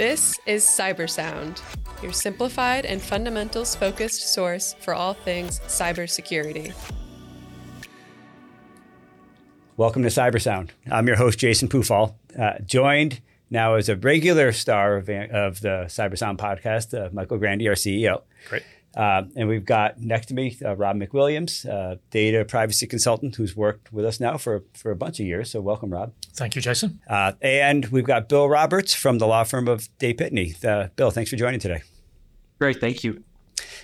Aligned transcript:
This 0.00 0.40
is 0.46 0.64
Cybersound, 0.64 1.60
your 2.02 2.14
simplified 2.14 2.86
and 2.86 3.02
fundamentals 3.02 3.76
focused 3.76 4.32
source 4.32 4.74
for 4.80 4.94
all 4.94 5.12
things 5.12 5.60
cybersecurity. 5.66 6.72
Welcome 9.76 10.02
to 10.04 10.08
Cybersound. 10.08 10.70
I'm 10.90 11.06
your 11.06 11.16
host, 11.16 11.38
Jason 11.38 11.68
Pufahl, 11.68 12.14
uh, 12.38 12.60
joined 12.64 13.20
now 13.50 13.74
as 13.74 13.90
a 13.90 13.96
regular 13.96 14.52
star 14.52 14.96
of, 14.96 15.10
of 15.10 15.60
the 15.60 15.84
Cybersound 15.88 16.38
podcast, 16.38 16.98
uh, 16.98 17.10
Michael 17.12 17.36
Grande, 17.36 17.68
our 17.68 17.74
CEO. 17.74 18.22
Great. 18.48 18.62
Uh, 18.96 19.22
and 19.36 19.48
we've 19.48 19.64
got 19.64 20.00
next 20.00 20.26
to 20.26 20.34
me 20.34 20.56
uh, 20.64 20.74
Rob 20.74 20.96
McWilliams, 20.96 21.68
uh, 21.68 21.96
data 22.10 22.44
privacy 22.44 22.86
consultant, 22.86 23.36
who's 23.36 23.56
worked 23.56 23.92
with 23.92 24.04
us 24.04 24.18
now 24.18 24.36
for, 24.36 24.64
for 24.74 24.90
a 24.90 24.96
bunch 24.96 25.20
of 25.20 25.26
years. 25.26 25.50
So 25.50 25.60
welcome, 25.60 25.90
Rob. 25.90 26.12
Thank 26.34 26.56
you, 26.56 26.62
Jason. 26.62 27.00
Uh, 27.08 27.32
and 27.40 27.86
we've 27.86 28.04
got 28.04 28.28
Bill 28.28 28.48
Roberts 28.48 28.94
from 28.94 29.18
the 29.18 29.26
law 29.26 29.44
firm 29.44 29.68
of 29.68 29.88
Day 29.98 30.12
Pitney. 30.12 30.62
Uh, 30.64 30.88
Bill, 30.96 31.10
thanks 31.10 31.30
for 31.30 31.36
joining 31.36 31.60
today. 31.60 31.82
Great, 32.58 32.80
thank 32.80 33.04
you. 33.04 33.22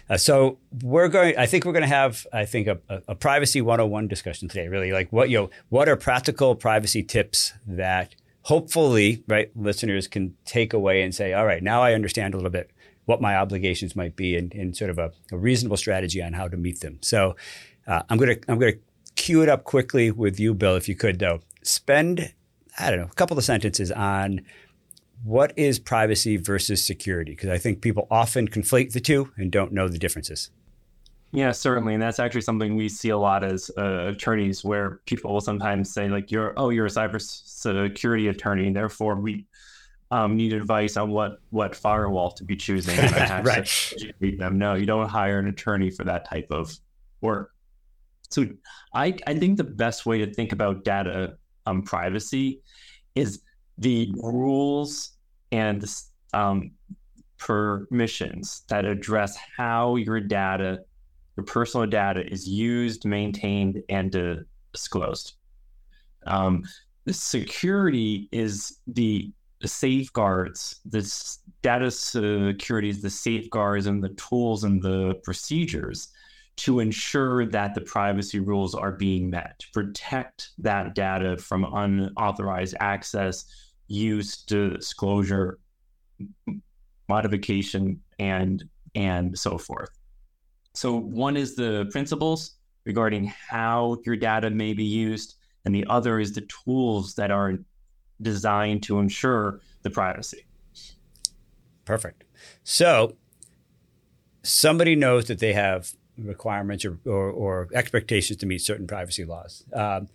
Uh, 0.08 0.16
so 0.16 0.58
we're 0.82 1.08
going. 1.08 1.36
I 1.36 1.46
think 1.46 1.64
we're 1.64 1.72
going 1.72 1.82
to 1.82 1.88
have. 1.88 2.26
I 2.32 2.44
think 2.44 2.68
a, 2.68 2.78
a, 2.88 3.02
a, 3.08 3.14
privacy 3.14 3.60
101 3.60 4.06
discussion 4.06 4.48
today. 4.48 4.68
Really, 4.68 4.92
like 4.92 5.12
what 5.12 5.30
you 5.30 5.38
know, 5.38 5.50
what 5.68 5.88
are 5.88 5.96
practical 5.96 6.54
privacy 6.54 7.02
tips 7.02 7.54
that 7.66 8.14
hopefully, 8.42 9.24
right, 9.26 9.50
listeners 9.56 10.06
can 10.06 10.36
take 10.44 10.72
away 10.72 11.02
and 11.02 11.12
say, 11.12 11.32
all 11.32 11.44
right, 11.44 11.62
now 11.62 11.82
I 11.82 11.94
understand 11.94 12.32
a 12.32 12.36
little 12.36 12.50
bit 12.50 12.70
what 13.06 13.20
my 13.20 13.36
obligations 13.36 13.96
might 13.96 14.14
be 14.16 14.36
and, 14.36 14.52
and 14.52 14.76
sort 14.76 14.90
of 14.90 14.98
a, 14.98 15.12
a, 15.32 15.38
reasonable 15.38 15.76
strategy 15.76 16.22
on 16.22 16.32
how 16.32 16.48
to 16.48 16.56
meet 16.56 16.80
them. 16.80 16.98
So 17.00 17.36
uh, 17.86 18.02
I'm 18.10 18.18
gonna 18.18 18.36
I'm 18.48 18.58
gonna 18.58 18.72
cue 19.14 19.42
it 19.42 19.48
up 19.48 19.64
quickly 19.64 20.10
with 20.10 20.38
you, 20.38 20.52
Bill, 20.54 20.76
if 20.76 20.88
you 20.88 20.94
could 20.94 21.18
though. 21.18 21.40
Spend 21.62 22.32
I 22.78 22.90
don't 22.90 23.00
know 23.00 23.06
a 23.06 23.14
couple 23.14 23.38
of 23.38 23.44
sentences 23.44 23.90
on 23.90 24.42
what 25.24 25.52
is 25.56 25.78
privacy 25.78 26.36
versus 26.36 26.84
security 26.84 27.32
because 27.32 27.48
I 27.48 27.58
think 27.58 27.80
people 27.80 28.06
often 28.10 28.48
conflate 28.48 28.92
the 28.92 29.00
two 29.00 29.32
and 29.36 29.50
don't 29.50 29.72
know 29.72 29.88
the 29.88 29.98
differences. 29.98 30.50
Yeah, 31.32 31.52
certainly, 31.52 31.94
and 31.94 32.02
that's 32.02 32.20
actually 32.20 32.42
something 32.42 32.76
we 32.76 32.88
see 32.88 33.08
a 33.10 33.18
lot 33.18 33.44
as 33.44 33.70
uh, 33.76 34.06
attorneys, 34.08 34.64
where 34.64 35.00
people 35.06 35.32
will 35.32 35.40
sometimes 35.40 35.92
say, 35.92 36.08
like, 36.08 36.30
"You're 36.30 36.54
oh, 36.56 36.70
you're 36.70 36.86
a 36.86 36.90
cybersecurity 36.90 38.30
attorney, 38.30 38.72
therefore 38.72 39.16
we 39.16 39.44
um, 40.10 40.36
need 40.36 40.52
advice 40.52 40.96
on 40.96 41.10
what 41.10 41.38
what 41.50 41.74
firewall 41.74 42.30
to 42.32 42.44
be 42.44 42.56
choosing. 42.56 42.96
right. 43.42 43.92
them. 44.20 44.58
No, 44.58 44.74
you 44.74 44.86
don't 44.86 45.08
hire 45.08 45.38
an 45.38 45.48
attorney 45.48 45.90
for 45.90 46.04
that 46.04 46.28
type 46.28 46.46
of 46.50 46.76
work. 47.20 47.52
So 48.30 48.46
I 48.94 49.16
I 49.26 49.38
think 49.38 49.56
the 49.56 49.64
best 49.64 50.06
way 50.06 50.18
to 50.18 50.32
think 50.32 50.52
about 50.52 50.84
data 50.84 51.36
um, 51.66 51.82
privacy 51.82 52.60
is 53.14 53.40
the 53.78 54.12
rules 54.16 55.12
and 55.52 55.84
um, 56.32 56.70
permissions 57.38 58.62
that 58.68 58.84
address 58.84 59.36
how 59.56 59.96
your 59.96 60.20
data, 60.20 60.80
your 61.36 61.44
personal 61.44 61.86
data, 61.86 62.24
is 62.30 62.48
used, 62.48 63.04
maintained, 63.04 63.82
and 63.88 64.44
disclosed. 64.72 65.34
Um, 66.26 66.64
security 67.08 68.28
is 68.32 68.78
the 68.86 69.30
the 69.66 69.70
safeguards, 69.70 70.76
the 70.84 71.02
data 71.60 71.90
security 71.90 72.88
is 72.88 73.02
the 73.02 73.10
safeguards 73.10 73.86
and 73.86 74.00
the 74.00 74.10
tools 74.10 74.62
and 74.62 74.80
the 74.80 75.14
procedures 75.24 76.10
to 76.54 76.78
ensure 76.78 77.44
that 77.46 77.74
the 77.74 77.80
privacy 77.80 78.38
rules 78.38 78.76
are 78.76 78.92
being 78.92 79.28
met, 79.28 79.58
to 79.58 79.66
protect 79.74 80.50
that 80.58 80.94
data 80.94 81.36
from 81.36 81.64
unauthorized 81.64 82.76
access, 82.78 83.44
use, 83.88 84.44
disclosure, 84.44 85.58
modification, 87.08 88.00
and 88.20 88.62
and 88.94 89.36
so 89.36 89.58
forth. 89.58 89.90
So 90.74 90.96
one 90.96 91.36
is 91.36 91.56
the 91.56 91.88
principles 91.90 92.52
regarding 92.84 93.24
how 93.26 93.96
your 94.06 94.14
data 94.14 94.48
may 94.48 94.74
be 94.74 94.84
used, 94.84 95.34
and 95.64 95.74
the 95.74 95.86
other 95.88 96.20
is 96.20 96.34
the 96.34 96.46
tools 96.64 97.16
that 97.16 97.32
are 97.32 97.58
designed 98.20 98.82
to 98.84 98.98
ensure 98.98 99.60
the 99.82 99.90
privacy. 99.90 100.46
Perfect. 101.84 102.24
So 102.64 103.16
somebody 104.42 104.96
knows 104.96 105.26
that 105.26 105.38
they 105.38 105.52
have 105.52 105.92
requirements 106.18 106.84
or, 106.84 106.98
or, 107.04 107.30
or 107.30 107.68
expectations 107.74 108.38
to 108.38 108.46
meet 108.46 108.60
certain 108.60 108.86
privacy 108.86 109.24
laws. 109.24 109.64
Um, 109.72 110.08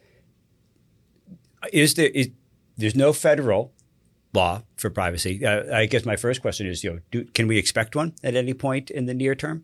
is 1.72 1.94
there 1.94 2.10
is, 2.10 2.30
there's 2.78 2.96
no 2.96 3.14
federal 3.14 3.72
law 4.34 4.64
for 4.78 4.90
privacy? 4.90 5.46
Uh, 5.46 5.76
I 5.76 5.86
guess 5.86 6.06
my 6.06 6.16
first 6.16 6.42
question 6.42 6.68
is, 6.68 6.84
you 6.84 6.94
know, 6.94 7.00
do, 7.12 7.26
can 7.26 7.48
we 7.48 7.58
expect 7.58 7.96
one 7.96 8.14
at 8.24 8.36
any 8.36 8.54
point 8.54 8.90
in 8.90 9.06
the 9.06 9.14
near 9.14 9.36
term? 9.36 9.64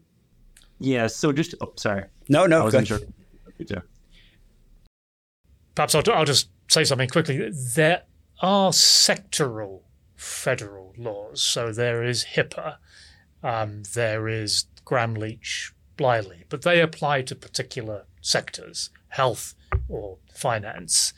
Yeah. 0.79 1.07
So 1.07 1.31
just 1.31 1.55
oh, 1.59 1.73
sorry. 1.75 2.05
No, 2.29 2.45
no. 2.45 2.61
I 2.61 2.63
wasn't 2.65 2.87
sure. 2.87 2.99
Perhaps 5.73 5.95
I'll, 5.95 6.03
I'll 6.13 6.25
just 6.25 6.49
say 6.67 6.83
something 6.83 7.09
quickly. 7.09 7.51
There 7.75 8.03
are 8.39 8.71
sectoral 8.71 9.81
federal 10.15 10.93
laws. 10.97 11.41
So 11.41 11.71
there 11.71 12.03
is 12.03 12.25
HIPAA, 12.35 12.77
um, 13.43 13.83
there 13.93 14.27
is 14.27 14.65
Gramm-Leach, 14.85 15.73
Bliley, 15.97 16.43
but 16.49 16.61
they 16.61 16.81
apply 16.81 17.23
to 17.23 17.35
particular 17.35 18.05
sectors, 18.21 18.89
health 19.09 19.55
or 19.87 20.17
finance. 20.33 21.13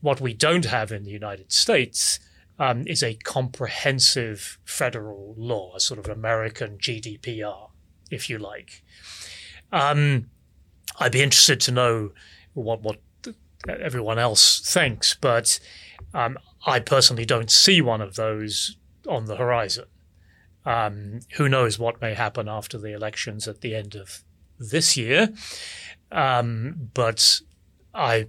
What 0.00 0.20
we 0.20 0.34
don't 0.34 0.66
have 0.66 0.92
in 0.92 1.04
the 1.04 1.10
United 1.10 1.52
States 1.52 2.20
um, 2.58 2.86
is 2.86 3.02
a 3.02 3.14
comprehensive 3.14 4.58
federal 4.64 5.34
law, 5.36 5.74
a 5.74 5.80
sort 5.80 5.98
of 5.98 6.08
American 6.08 6.76
GDPR, 6.78 7.70
if 8.10 8.28
you 8.28 8.38
like. 8.38 8.82
Um, 9.72 10.26
I'd 10.98 11.12
be 11.12 11.22
interested 11.22 11.60
to 11.62 11.72
know 11.72 12.12
what 12.52 12.82
what 12.82 12.98
everyone 13.68 14.18
else 14.18 14.60
thinks, 14.60 15.14
but 15.14 15.60
um, 16.12 16.38
I 16.66 16.80
personally 16.80 17.24
don't 17.24 17.50
see 17.50 17.80
one 17.80 18.00
of 18.00 18.16
those 18.16 18.76
on 19.08 19.26
the 19.26 19.36
horizon. 19.36 19.86
Um, 20.64 21.20
who 21.36 21.48
knows 21.48 21.78
what 21.78 22.00
may 22.00 22.14
happen 22.14 22.48
after 22.48 22.78
the 22.78 22.92
elections 22.92 23.48
at 23.48 23.62
the 23.62 23.74
end 23.74 23.94
of 23.94 24.22
this 24.58 24.96
year? 24.96 25.32
Um, 26.12 26.90
but 26.92 27.40
I, 27.94 28.26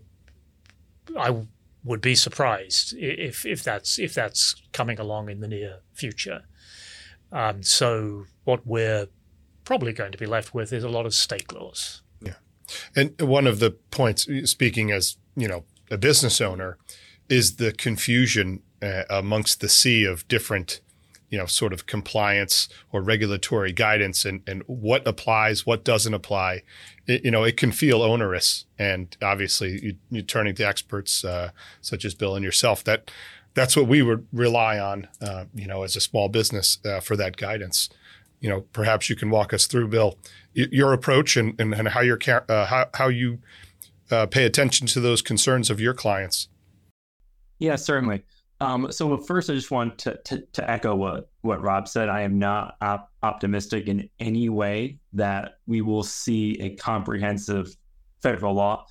I 1.17 1.45
would 1.83 2.01
be 2.01 2.15
surprised 2.15 2.95
if 2.97 3.45
if 3.45 3.63
that's 3.63 3.97
if 3.97 4.13
that's 4.13 4.55
coming 4.71 4.99
along 4.99 5.29
in 5.29 5.41
the 5.41 5.47
near 5.47 5.79
future. 5.93 6.43
Um, 7.31 7.63
so 7.63 8.25
what 8.43 8.65
we're 8.65 9.07
probably 9.65 9.93
going 9.93 10.11
to 10.11 10.17
be 10.17 10.25
left 10.25 10.53
with 10.53 10.71
is 10.73 10.83
a 10.83 10.89
lot 10.89 11.05
of 11.05 11.13
state 11.13 11.51
laws. 11.51 12.01
Yeah, 12.21 12.35
and 12.95 13.19
one 13.21 13.47
of 13.47 13.59
the 13.59 13.71
points, 13.71 14.27
speaking 14.45 14.91
as 14.91 15.17
you 15.35 15.47
know, 15.47 15.65
a 15.89 15.97
business 15.97 16.39
owner, 16.39 16.77
is 17.31 17.55
the 17.55 17.71
confusion 17.71 18.61
uh, 18.81 19.03
amongst 19.09 19.61
the 19.61 19.69
sea 19.69 20.03
of 20.03 20.27
different 20.27 20.81
you 21.29 21.37
know 21.37 21.45
sort 21.45 21.71
of 21.71 21.85
compliance 21.85 22.67
or 22.91 23.01
regulatory 23.01 23.71
guidance 23.71 24.25
and 24.25 24.41
and 24.45 24.63
what 24.67 25.07
applies 25.07 25.65
what 25.65 25.83
doesn't 25.83 26.13
apply. 26.13 26.61
It, 27.07 27.23
you 27.23 27.31
know 27.31 27.43
it 27.43 27.57
can 27.57 27.71
feel 27.71 28.01
onerous 28.01 28.65
and 28.77 29.15
obviously 29.21 29.97
you, 30.11 30.19
are 30.19 30.23
turning 30.23 30.55
to 30.55 30.63
experts 30.63 31.23
uh, 31.23 31.51
such 31.79 32.03
as 32.05 32.13
bill 32.13 32.35
and 32.35 32.43
yourself 32.43 32.83
that 32.83 33.09
that's 33.53 33.75
what 33.75 33.87
we 33.87 34.01
would 34.01 34.27
rely 34.33 34.77
on 34.77 35.07
uh, 35.21 35.45
you 35.55 35.67
know 35.67 35.83
as 35.83 35.95
a 35.95 36.01
small 36.01 36.27
business 36.27 36.79
uh, 36.85 36.99
for 36.99 37.15
that 37.15 37.37
guidance. 37.37 37.89
You 38.41 38.49
know 38.49 38.61
perhaps 38.73 39.09
you 39.09 39.15
can 39.15 39.29
walk 39.29 39.53
us 39.53 39.67
through 39.67 39.87
bill 39.87 40.17
your 40.53 40.91
approach 40.91 41.37
and, 41.37 41.57
and, 41.61 41.73
and 41.73 41.87
how, 41.87 42.01
you 42.01 42.17
uh, 42.27 42.65
how, 42.65 42.89
how 42.93 43.07
you 43.07 43.39
uh, 44.09 44.25
pay 44.25 44.43
attention 44.43 44.85
to 44.87 44.99
those 44.99 45.21
concerns 45.21 45.69
of 45.69 45.79
your 45.79 45.93
clients 45.93 46.49
yeah, 47.61 47.75
certainly. 47.75 48.23
Um, 48.59 48.91
so 48.91 49.15
first, 49.17 49.49
I 49.49 49.53
just 49.53 49.71
want 49.71 49.97
to, 49.99 50.19
to, 50.25 50.41
to, 50.53 50.69
echo 50.69 50.95
what, 50.95 51.29
what 51.41 51.61
Rob 51.61 51.87
said. 51.87 52.09
I 52.09 52.21
am 52.21 52.37
not 52.37 52.75
op- 52.81 53.11
optimistic 53.23 53.87
in 53.87 54.09
any 54.19 54.49
way 54.49 54.97
that 55.13 55.59
we 55.67 55.81
will 55.81 56.03
see 56.03 56.59
a 56.59 56.75
comprehensive 56.75 57.75
federal 58.21 58.55
law. 58.55 58.85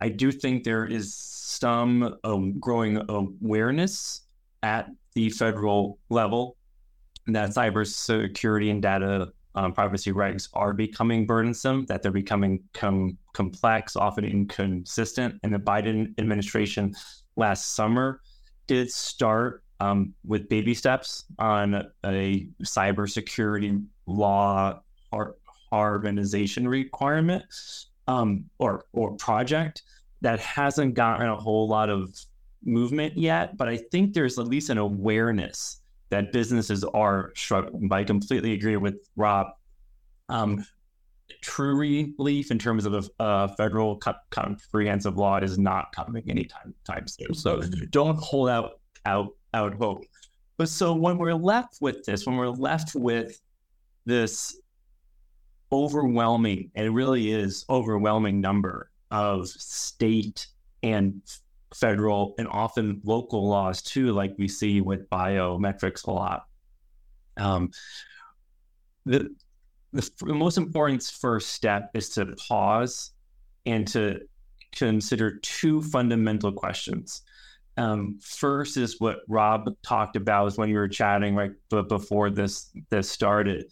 I 0.00 0.08
do 0.08 0.32
think 0.32 0.64
there 0.64 0.86
is 0.86 1.14
some 1.14 2.16
um, 2.24 2.58
growing 2.58 3.00
awareness 3.08 4.22
at 4.62 4.90
the 5.14 5.30
federal 5.30 5.98
level 6.08 6.56
that 7.26 7.50
cybersecurity 7.50 8.70
and 8.70 8.82
data 8.82 9.32
um, 9.54 9.72
privacy 9.72 10.12
regs 10.12 10.48
are 10.54 10.72
becoming 10.72 11.26
burdensome, 11.26 11.86
that 11.86 12.02
they're 12.02 12.10
becoming 12.10 12.62
com- 12.72 13.16
complex, 13.34 13.96
often 13.96 14.24
inconsistent. 14.24 15.38
And 15.42 15.54
the 15.54 15.58
Biden 15.58 16.18
administration 16.18 16.94
last 17.36 17.74
summer 17.74 18.20
did 18.66 18.90
start 18.90 19.62
um, 19.80 20.14
with 20.24 20.48
baby 20.48 20.74
steps 20.74 21.24
on 21.38 21.74
a 22.04 22.48
cybersecurity 22.62 23.84
law 24.06 24.80
har- 25.12 25.36
harmonization 25.70 26.68
requirement 26.68 27.44
um, 28.06 28.44
or 28.58 28.84
or 28.92 29.16
project 29.16 29.82
that 30.20 30.38
hasn't 30.40 30.94
gotten 30.94 31.28
a 31.28 31.36
whole 31.36 31.68
lot 31.68 31.90
of 31.90 32.14
movement 32.64 33.16
yet. 33.16 33.56
But 33.56 33.68
I 33.68 33.76
think 33.76 34.14
there's 34.14 34.38
at 34.38 34.46
least 34.46 34.70
an 34.70 34.78
awareness 34.78 35.80
that 36.10 36.32
businesses 36.32 36.84
are 36.84 37.32
struggling. 37.34 37.88
But 37.88 37.96
I 37.96 38.04
completely 38.04 38.52
agree 38.52 38.76
with 38.76 38.96
Rob. 39.16 39.48
Um, 40.28 40.64
true 41.42 41.76
relief 41.76 42.50
in 42.50 42.58
terms 42.58 42.86
of 42.86 42.94
a, 42.94 43.04
a 43.18 43.48
federal 43.56 44.00
comprehensive 44.30 45.16
law 45.16 45.38
is 45.38 45.58
not 45.58 45.92
coming 45.94 46.28
anytime 46.28 46.74
time 46.84 47.06
soon. 47.06 47.34
So 47.34 47.62
don't 47.90 48.18
hold 48.18 48.48
out 48.48 48.80
out 49.06 49.28
out 49.52 49.74
hope. 49.74 50.04
But 50.56 50.68
so 50.68 50.94
when 50.94 51.18
we're 51.18 51.34
left 51.34 51.78
with 51.80 52.04
this, 52.04 52.26
when 52.26 52.36
we're 52.36 52.48
left 52.48 52.94
with 52.94 53.40
this 54.04 54.56
overwhelming, 55.72 56.70
and 56.74 56.86
it 56.86 56.90
really 56.90 57.32
is 57.32 57.64
overwhelming 57.68 58.40
number 58.40 58.90
of 59.10 59.48
state 59.48 60.46
and 60.82 61.20
federal 61.74 62.34
and 62.38 62.46
often 62.48 63.00
local 63.04 63.48
laws 63.48 63.82
too, 63.82 64.12
like 64.12 64.34
we 64.38 64.46
see 64.46 64.80
with 64.80 65.08
biometrics 65.10 66.06
a 66.06 66.10
lot. 66.10 66.44
Um, 67.36 67.70
the, 69.06 69.34
the, 69.94 70.10
the 70.26 70.34
most 70.34 70.58
important 70.58 71.02
first 71.02 71.50
step 71.50 71.90
is 71.94 72.10
to 72.10 72.26
pause 72.48 73.12
and 73.64 73.86
to 73.88 74.20
consider 74.72 75.38
two 75.38 75.82
fundamental 75.82 76.52
questions. 76.52 77.22
Um, 77.76 78.18
first 78.20 78.76
is 78.76 79.00
what 79.00 79.20
Rob 79.28 79.68
talked 79.82 80.16
about 80.16 80.46
is 80.46 80.58
when 80.58 80.68
you 80.68 80.76
were 80.76 80.88
chatting 80.88 81.34
right 81.34 81.52
before 81.70 82.30
this 82.30 82.70
this 82.90 83.10
started, 83.10 83.66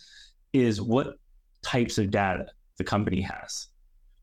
is 0.53 0.81
what 0.81 1.19
types 1.63 1.99
of 1.99 2.11
data 2.11 2.47
the 2.79 2.85
company 2.85 3.21
has. 3.21 3.69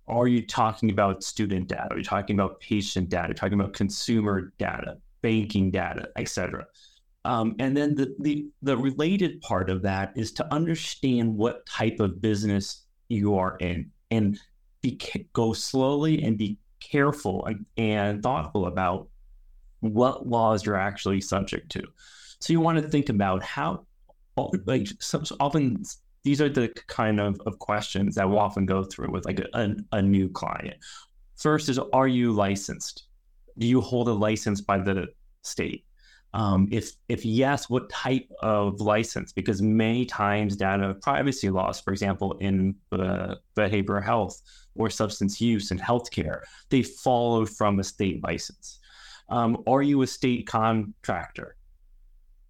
Are 0.08 0.28
you 0.28 0.46
talking 0.46 0.90
about 0.90 1.24
student 1.24 1.68
data? 1.68 1.88
Are 1.92 1.98
you 1.98 2.04
talking 2.04 2.36
about 2.36 2.60
patient 2.62 3.10
data? 3.10 3.26
Are 3.26 3.30
you 3.30 3.34
talking 3.36 3.60
about 3.60 3.74
consumer 3.74 4.54
data, 4.58 4.98
banking 5.22 5.70
data, 5.70 6.10
etc. 6.16 6.66
Um, 7.26 7.56
and 7.60 7.76
then 7.76 7.96
the, 7.96 8.16
the 8.20 8.48
the 8.62 8.78
related 8.78 9.42
part 9.42 9.70
of 9.70 9.82
that 9.82 10.14
is 10.16 10.32
to 10.34 10.54
understand 10.54 11.36
what 11.36 11.66
type 11.66 12.00
of 12.00 12.22
business 12.22 12.86
you 13.10 13.36
are 13.36 13.58
in, 13.58 13.92
and 14.10 14.40
be 14.82 15.00
go 15.34 15.52
slowly 15.52 16.24
and 16.24 16.38
be 16.38 16.58
careful 16.80 17.48
and, 17.76 18.24
thoughtful 18.24 18.68
about 18.68 19.10
what 19.82 20.28
laws 20.28 20.66
you're 20.66 20.78
actually 20.78 21.20
subject 21.20 21.70
to. 21.72 21.84
So 22.40 22.54
you 22.54 22.62
want 22.62 22.82
to 22.82 22.88
think 22.88 23.10
about 23.10 23.44
how, 23.44 23.86
like, 24.66 24.88
so 25.00 25.22
often 25.42 25.84
these 26.24 26.42
are 26.42 26.50
the 26.50 26.70
kind 26.88 27.20
of, 27.20 27.40
of 27.46 27.60
questions 27.60 28.16
that 28.16 28.30
we'll 28.30 28.40
often 28.40 28.66
go 28.66 28.84
through 28.84 29.12
with 29.12 29.26
like 29.26 29.40
a, 29.40 29.48
a, 29.54 29.76
a 29.98 30.02
new 30.02 30.30
client. 30.30 30.78
First 31.36 31.68
is, 31.70 31.80
are 31.92 32.08
you 32.08 32.32
licensed? 32.32 33.08
Do 33.58 33.68
you 33.68 33.82
hold 33.82 34.08
a 34.08 34.14
license 34.14 34.62
by 34.62 34.80
the 34.80 35.08
state? 35.44 35.86
Um, 36.34 36.68
if 36.72 36.92
if 37.08 37.26
yes, 37.26 37.70
what 37.70 37.90
type 37.90 38.30
of 38.42 38.82
license? 38.82 39.34
Because 39.34 39.62
many 39.62 40.06
times 40.06 40.56
data 40.56 40.96
privacy 41.02 41.50
laws, 41.50 41.80
for 41.80 41.92
example, 41.92 42.34
in 42.38 42.76
uh, 42.92 43.36
behavioral 43.56 44.04
health 44.04 44.40
or 44.76 44.90
substance 44.90 45.42
use 45.42 45.72
and 45.72 45.82
healthcare, 45.82 46.42
they 46.70 46.84
follow 46.84 47.46
from 47.46 47.80
a 47.80 47.84
state 47.84 48.24
license. 48.24 48.80
Um, 49.30 49.64
are 49.68 49.82
you 49.82 50.02
a 50.02 50.08
state 50.08 50.48
contractor? 50.48 51.56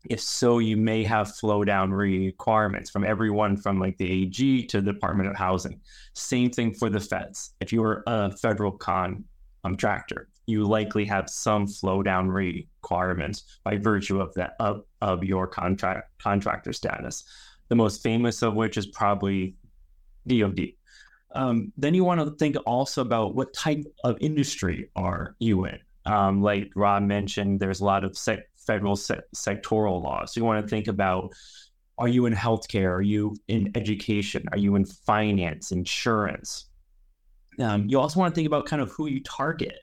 If 0.10 0.22
so, 0.22 0.60
you 0.60 0.78
may 0.78 1.04
have 1.04 1.36
flow 1.36 1.64
down 1.66 1.92
requirements 1.92 2.90
from 2.90 3.04
everyone 3.04 3.58
from 3.58 3.80
like 3.80 3.98
the 3.98 4.24
AG 4.24 4.68
to 4.68 4.82
the 4.82 4.94
Department 4.94 5.30
of 5.30 5.36
Housing. 5.36 5.82
Same 6.14 6.50
thing 6.50 6.74
for 6.74 6.90
the 6.90 7.02
feds. 7.02 7.54
If 7.60 7.74
you're 7.74 8.04
a 8.08 8.32
federal 8.38 8.72
contractor, 8.72 10.30
you 10.50 10.66
likely 10.66 11.06
have 11.06 11.30
some 11.30 11.68
flow 11.68 12.04
down 12.04 12.30
requirements 12.30 13.60
by 13.64 13.78
virtue 13.78 14.20
of 14.20 14.34
that 14.34 14.56
of, 14.60 14.84
of 15.02 15.24
your 15.24 15.48
contract 15.48 16.12
contractor 16.20 16.74
status. 16.74 17.24
The 17.70 17.76
most 17.76 18.02
famous 18.02 18.42
of 18.42 18.56
which 18.56 18.78
is 18.78 18.88
probably 18.88 19.56
DoD. 20.28 20.74
Um, 21.36 21.72
then 21.78 21.94
you 21.94 22.04
want 22.04 22.20
to 22.22 22.32
think 22.38 22.58
also 22.66 23.02
about 23.02 23.36
what 23.36 23.54
type 23.54 23.86
of 24.04 24.18
industry 24.20 24.90
are 24.96 25.36
you 25.40 25.66
in. 25.66 25.80
Um, 26.06 26.42
like 26.42 26.72
Rob 26.76 27.04
mentioned, 27.04 27.60
there's 27.60 27.82
a 27.82 27.86
lot 27.86 28.04
of 28.04 28.18
federal 28.18 28.96
se- 28.96 29.22
sectoral 29.36 30.02
laws. 30.02 30.34
So 30.34 30.40
you 30.40 30.46
want 30.46 30.66
to 30.66 30.70
think 30.70 30.88
about 30.88 31.34
are 32.00 32.08
you 32.08 32.26
in 32.26 32.34
healthcare? 32.34 32.92
Are 32.92 33.02
you 33.02 33.36
in 33.50 33.72
education? 33.76 34.46
Are 34.54 34.58
you 34.58 34.76
in 34.76 34.86
finance, 34.86 35.72
insurance? 35.72 36.66
Um, 37.60 37.88
you 37.90 38.00
also 38.00 38.20
want 38.20 38.34
to 38.34 38.36
think 38.36 38.48
about 38.48 38.66
kind 38.66 38.82
of 38.82 38.90
who 38.92 39.08
you 39.08 39.22
target. 39.22 39.80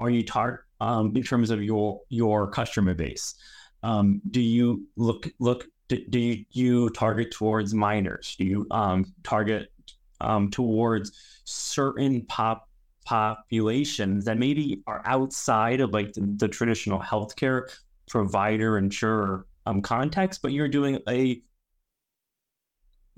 Are 0.00 0.10
you 0.10 0.24
target 0.24 0.60
um, 0.80 1.14
in 1.14 1.22
terms 1.22 1.50
of 1.50 1.62
your 1.62 2.00
your 2.08 2.50
customer 2.50 2.94
base? 2.94 3.34
Um, 3.82 4.20
do 4.30 4.40
you 4.40 4.86
look 4.96 5.28
look 5.38 5.66
do, 5.88 6.04
do 6.08 6.18
you, 6.18 6.44
you, 6.50 6.90
target 6.90 7.32
towards 7.32 7.74
minors? 7.74 8.36
Do 8.38 8.44
you 8.44 8.66
um, 8.70 9.04
target 9.24 9.72
um, 10.20 10.50
towards 10.50 11.12
certain 11.44 12.22
pop 12.26 12.68
populations 13.04 14.24
that 14.24 14.38
maybe 14.38 14.82
are 14.86 15.02
outside 15.04 15.80
of 15.80 15.92
like 15.92 16.12
the, 16.12 16.20
the 16.36 16.48
traditional 16.48 17.00
healthcare 17.00 17.68
provider 18.08 18.78
insurer 18.78 19.46
um, 19.66 19.82
context, 19.82 20.42
but 20.42 20.52
you're 20.52 20.68
doing 20.68 20.98
a 21.08 21.42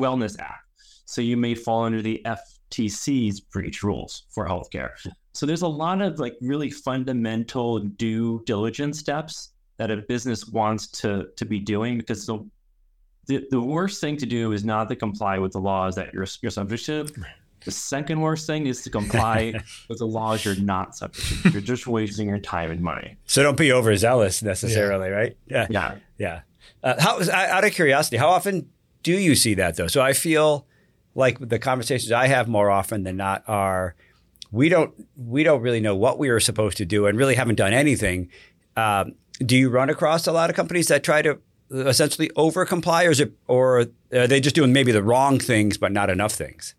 wellness 0.00 0.38
act. 0.38 0.64
So 1.04 1.20
you 1.20 1.36
may 1.36 1.54
fall 1.54 1.84
under 1.84 2.00
the 2.00 2.22
FTC's 2.24 3.40
breach 3.40 3.82
rules 3.82 4.24
for 4.30 4.46
healthcare. 4.46 4.90
So 5.32 5.46
there's 5.46 5.62
a 5.62 5.68
lot 5.68 6.02
of 6.02 6.18
like 6.18 6.36
really 6.40 6.70
fundamental 6.70 7.78
due 7.78 8.42
diligence 8.44 8.98
steps 8.98 9.50
that 9.78 9.90
a 9.90 9.96
business 9.96 10.46
wants 10.46 10.86
to 10.88 11.28
to 11.36 11.44
be 11.44 11.58
doing 11.58 11.98
because 11.98 12.26
the 12.26 12.44
the, 13.26 13.46
the 13.50 13.60
worst 13.60 14.00
thing 14.00 14.16
to 14.18 14.26
do 14.26 14.52
is 14.52 14.64
not 14.64 14.88
to 14.88 14.96
comply 14.96 15.38
with 15.38 15.52
the 15.52 15.60
laws 15.60 15.94
that 15.94 16.12
you're 16.12 16.26
you're 16.42 16.50
subject 16.50 16.84
to. 16.86 17.06
The 17.64 17.70
second 17.70 18.20
worst 18.20 18.46
thing 18.46 18.66
is 18.66 18.82
to 18.82 18.90
comply 18.90 19.54
with 19.88 19.98
the 19.98 20.06
laws 20.06 20.44
you're 20.44 20.56
not 20.56 20.96
subject 20.96 21.42
to. 21.42 21.50
You're 21.50 21.62
just 21.62 21.86
wasting 21.86 22.28
your 22.28 22.38
time 22.38 22.72
and 22.72 22.80
money. 22.80 23.16
So 23.26 23.42
don't 23.42 23.56
be 23.56 23.72
overzealous 23.72 24.42
necessarily, 24.42 25.08
yeah. 25.08 25.14
right? 25.14 25.36
Yeah. 25.46 25.66
Yeah. 25.70 25.94
Yeah. 26.18 26.40
Uh, 26.82 27.00
how, 27.00 27.30
out 27.30 27.64
of 27.64 27.72
curiosity, 27.72 28.16
how 28.16 28.30
often 28.30 28.68
do 29.04 29.12
you 29.12 29.36
see 29.36 29.54
that 29.54 29.76
though? 29.76 29.86
So 29.86 30.00
I 30.00 30.12
feel 30.12 30.66
like 31.14 31.38
the 31.38 31.58
conversations 31.58 32.10
I 32.10 32.26
have 32.26 32.48
more 32.48 32.70
often 32.70 33.04
than 33.04 33.16
not 33.16 33.44
are 33.46 33.94
we 34.52 34.68
don't 34.68 34.94
we 35.16 35.42
don't 35.42 35.62
really 35.62 35.80
know 35.80 35.96
what 35.96 36.18
we 36.18 36.28
are 36.28 36.38
supposed 36.38 36.76
to 36.76 36.84
do 36.84 37.06
and 37.06 37.18
really 37.18 37.34
haven't 37.34 37.56
done 37.56 37.72
anything. 37.72 38.30
Um, 38.76 39.14
do 39.44 39.56
you 39.56 39.70
run 39.70 39.90
across 39.90 40.26
a 40.26 40.32
lot 40.32 40.50
of 40.50 40.56
companies 40.56 40.88
that 40.88 41.02
try 41.02 41.22
to 41.22 41.40
essentially 41.70 42.30
over 42.36 42.64
comply, 42.64 43.04
or 43.04 43.10
is 43.10 43.20
it, 43.20 43.32
or 43.48 43.86
are 44.12 44.26
they 44.26 44.40
just 44.40 44.54
doing 44.54 44.72
maybe 44.72 44.92
the 44.92 45.02
wrong 45.02 45.38
things 45.38 45.78
but 45.78 45.90
not 45.90 46.10
enough 46.10 46.32
things? 46.32 46.74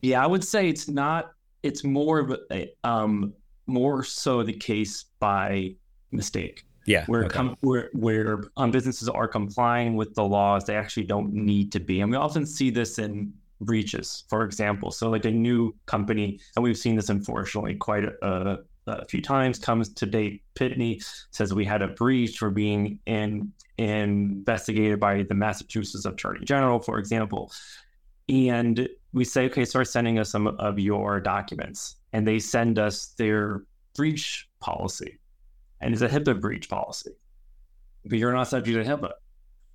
Yeah, 0.00 0.22
I 0.22 0.26
would 0.26 0.44
say 0.44 0.68
it's 0.68 0.88
not. 0.88 1.32
It's 1.62 1.84
more 1.84 2.20
of 2.20 2.38
a, 2.50 2.72
um, 2.84 3.34
more 3.66 4.02
so 4.02 4.42
the 4.42 4.52
case 4.52 5.04
by 5.18 5.74
mistake. 6.12 6.64
Yeah, 6.86 7.04
where 7.06 7.24
okay. 7.24 7.34
com- 7.34 7.56
where 7.60 7.90
where 7.92 8.44
um, 8.56 8.70
businesses 8.70 9.08
are 9.08 9.28
complying 9.28 9.96
with 9.96 10.14
the 10.14 10.24
laws 10.24 10.64
they 10.64 10.76
actually 10.76 11.04
don't 11.04 11.32
need 11.32 11.72
to 11.72 11.80
be, 11.80 12.00
and 12.00 12.10
we 12.10 12.16
often 12.16 12.46
see 12.46 12.70
this 12.70 12.98
in 12.98 13.32
breaches, 13.60 14.24
for 14.28 14.44
example. 14.44 14.90
So, 14.90 15.10
like 15.10 15.24
a 15.24 15.30
new 15.30 15.74
company, 15.86 16.40
and 16.56 16.62
we've 16.62 16.78
seen 16.78 16.96
this 16.96 17.08
unfortunately 17.08 17.74
quite 17.74 18.04
a, 18.04 18.58
a 18.86 19.04
few 19.06 19.22
times, 19.22 19.58
comes 19.58 19.92
to 19.94 20.06
Day 20.06 20.42
Pitney, 20.54 21.04
says 21.30 21.54
we 21.54 21.64
had 21.64 21.82
a 21.82 21.88
breach, 21.88 22.40
we're 22.42 22.50
being 22.50 22.98
in, 23.06 23.52
investigated 23.78 25.00
by 25.00 25.22
the 25.22 25.34
Massachusetts 25.34 26.04
Attorney 26.04 26.44
General, 26.44 26.80
for 26.80 26.98
example, 26.98 27.52
and 28.30 28.88
we 29.12 29.24
say, 29.24 29.46
okay, 29.46 29.64
start 29.64 29.88
sending 29.88 30.18
us 30.18 30.30
some 30.30 30.46
of 30.46 30.78
your 30.78 31.20
documents. 31.20 31.96
And 32.12 32.26
they 32.26 32.38
send 32.38 32.78
us 32.78 33.14
their 33.18 33.64
breach 33.96 34.48
policy. 34.60 35.18
And 35.80 35.92
it's 35.92 36.02
a 36.02 36.08
HIPAA 36.08 36.40
breach 36.40 36.68
policy. 36.68 37.12
But 38.04 38.18
you're 38.18 38.32
not 38.32 38.48
subject 38.48 38.84
to 38.84 38.88
HIPAA. 38.88 39.10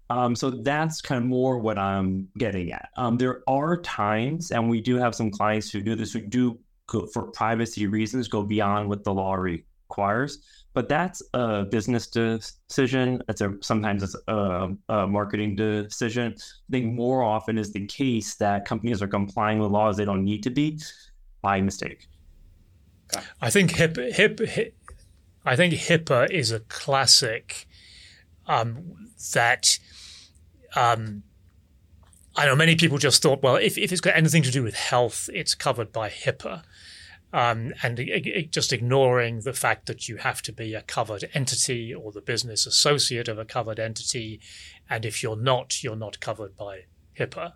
Um, 0.09 0.35
so 0.35 0.51
that's 0.51 1.01
kind 1.01 1.23
of 1.23 1.27
more 1.27 1.57
what 1.57 1.77
I'm 1.77 2.27
getting 2.37 2.71
at. 2.71 2.89
Um, 2.97 3.17
there 3.17 3.41
are 3.47 3.77
times, 3.77 4.51
and 4.51 4.69
we 4.69 4.81
do 4.81 4.97
have 4.97 5.15
some 5.15 5.31
clients 5.31 5.71
who 5.71 5.81
do 5.81 5.95
this, 5.95 6.13
who 6.13 6.21
do 6.21 6.59
go, 6.87 7.07
for 7.07 7.23
privacy 7.23 7.87
reasons 7.87 8.27
go 8.27 8.43
beyond 8.43 8.87
what 8.87 9.03
the 9.03 9.13
law 9.13 9.33
requires. 9.33 10.39
But 10.73 10.89
that's 10.89 11.23
a 11.33 11.63
business 11.63 12.07
decision. 12.07 13.23
It's 13.29 13.41
a 13.41 13.53
sometimes 13.61 14.03
it's 14.03 14.15
a, 14.27 14.75
a, 14.89 15.07
marketing 15.07 15.55
decision. 15.55 16.35
I 16.37 16.71
think 16.71 16.93
more 16.93 17.23
often 17.23 17.57
is 17.57 17.71
the 17.71 17.85
case 17.87 18.35
that 18.35 18.65
companies 18.65 19.01
are 19.01 19.07
complying 19.07 19.59
with 19.59 19.71
laws 19.71 19.95
they 19.95 20.05
don't 20.05 20.25
need 20.25 20.43
to 20.43 20.49
be 20.49 20.79
by 21.41 21.61
mistake. 21.61 22.07
I 23.41 23.49
think 23.49 23.71
HIPAA, 23.71 24.13
HIPAA, 24.13 24.73
I 25.45 25.55
think 25.55 25.73
HIPAA 25.75 26.29
is 26.29 26.51
a 26.51 26.59
classic 26.61 27.67
um, 28.47 29.09
that 29.33 29.79
um, 30.75 31.23
I 32.35 32.45
know 32.45 32.55
many 32.55 32.75
people 32.75 32.97
just 32.97 33.21
thought, 33.21 33.41
well, 33.41 33.55
if, 33.55 33.77
if 33.77 33.91
it's 33.91 34.01
got 34.01 34.15
anything 34.15 34.43
to 34.43 34.51
do 34.51 34.63
with 34.63 34.75
health, 34.75 35.29
it's 35.33 35.55
covered 35.55 35.91
by 35.91 36.09
HIPAA. 36.09 36.63
um, 37.35 37.73
and 37.83 37.99
it, 37.99 38.25
it 38.25 38.51
just 38.51 38.71
ignoring 38.71 39.41
the 39.41 39.51
fact 39.51 39.87
that 39.87 40.07
you 40.07 40.15
have 40.17 40.41
to 40.43 40.53
be 40.53 40.73
a 40.73 40.81
covered 40.81 41.29
entity 41.33 41.93
or 41.93 42.13
the 42.13 42.21
business 42.21 42.65
associate 42.65 43.27
of 43.27 43.37
a 43.37 43.43
covered 43.43 43.77
entity, 43.77 44.39
and 44.89 45.03
if 45.03 45.21
you're 45.21 45.35
not, 45.35 45.83
you're 45.83 45.97
not 45.97 46.21
covered 46.21 46.55
by 46.55 46.83
HIPAA. 47.19 47.53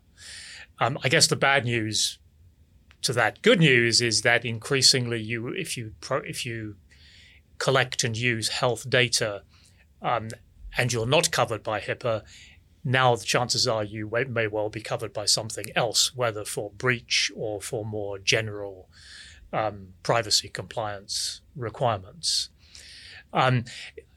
Um, 0.79 0.97
I 1.03 1.07
guess 1.07 1.27
the 1.27 1.37
bad 1.37 1.63
news 1.63 2.19
to 3.03 3.13
that 3.13 3.41
good 3.41 3.59
news 3.59 4.01
is 4.01 4.23
that 4.23 4.43
increasingly 4.43 5.21
you 5.21 5.47
if 5.47 5.77
you 5.77 5.93
pro, 6.01 6.17
if 6.17 6.45
you 6.45 6.75
collect 7.57 8.03
and 8.03 8.17
use 8.17 8.49
health 8.49 8.89
data 8.89 9.43
um, 10.01 10.27
and 10.77 10.91
you're 10.91 11.05
not 11.05 11.31
covered 11.31 11.63
by 11.63 11.79
HIPAA, 11.79 12.23
now 12.83 13.15
the 13.15 13.25
chances 13.25 13.67
are 13.67 13.83
you 13.83 14.09
may 14.29 14.47
well 14.47 14.69
be 14.69 14.81
covered 14.81 15.13
by 15.13 15.25
something 15.25 15.65
else, 15.75 16.15
whether 16.15 16.45
for 16.45 16.71
breach 16.71 17.31
or 17.35 17.61
for 17.61 17.85
more 17.85 18.17
general 18.19 18.89
um, 19.51 19.89
privacy 20.03 20.49
compliance 20.49 21.41
requirements. 21.55 22.49
Um, 23.33 23.65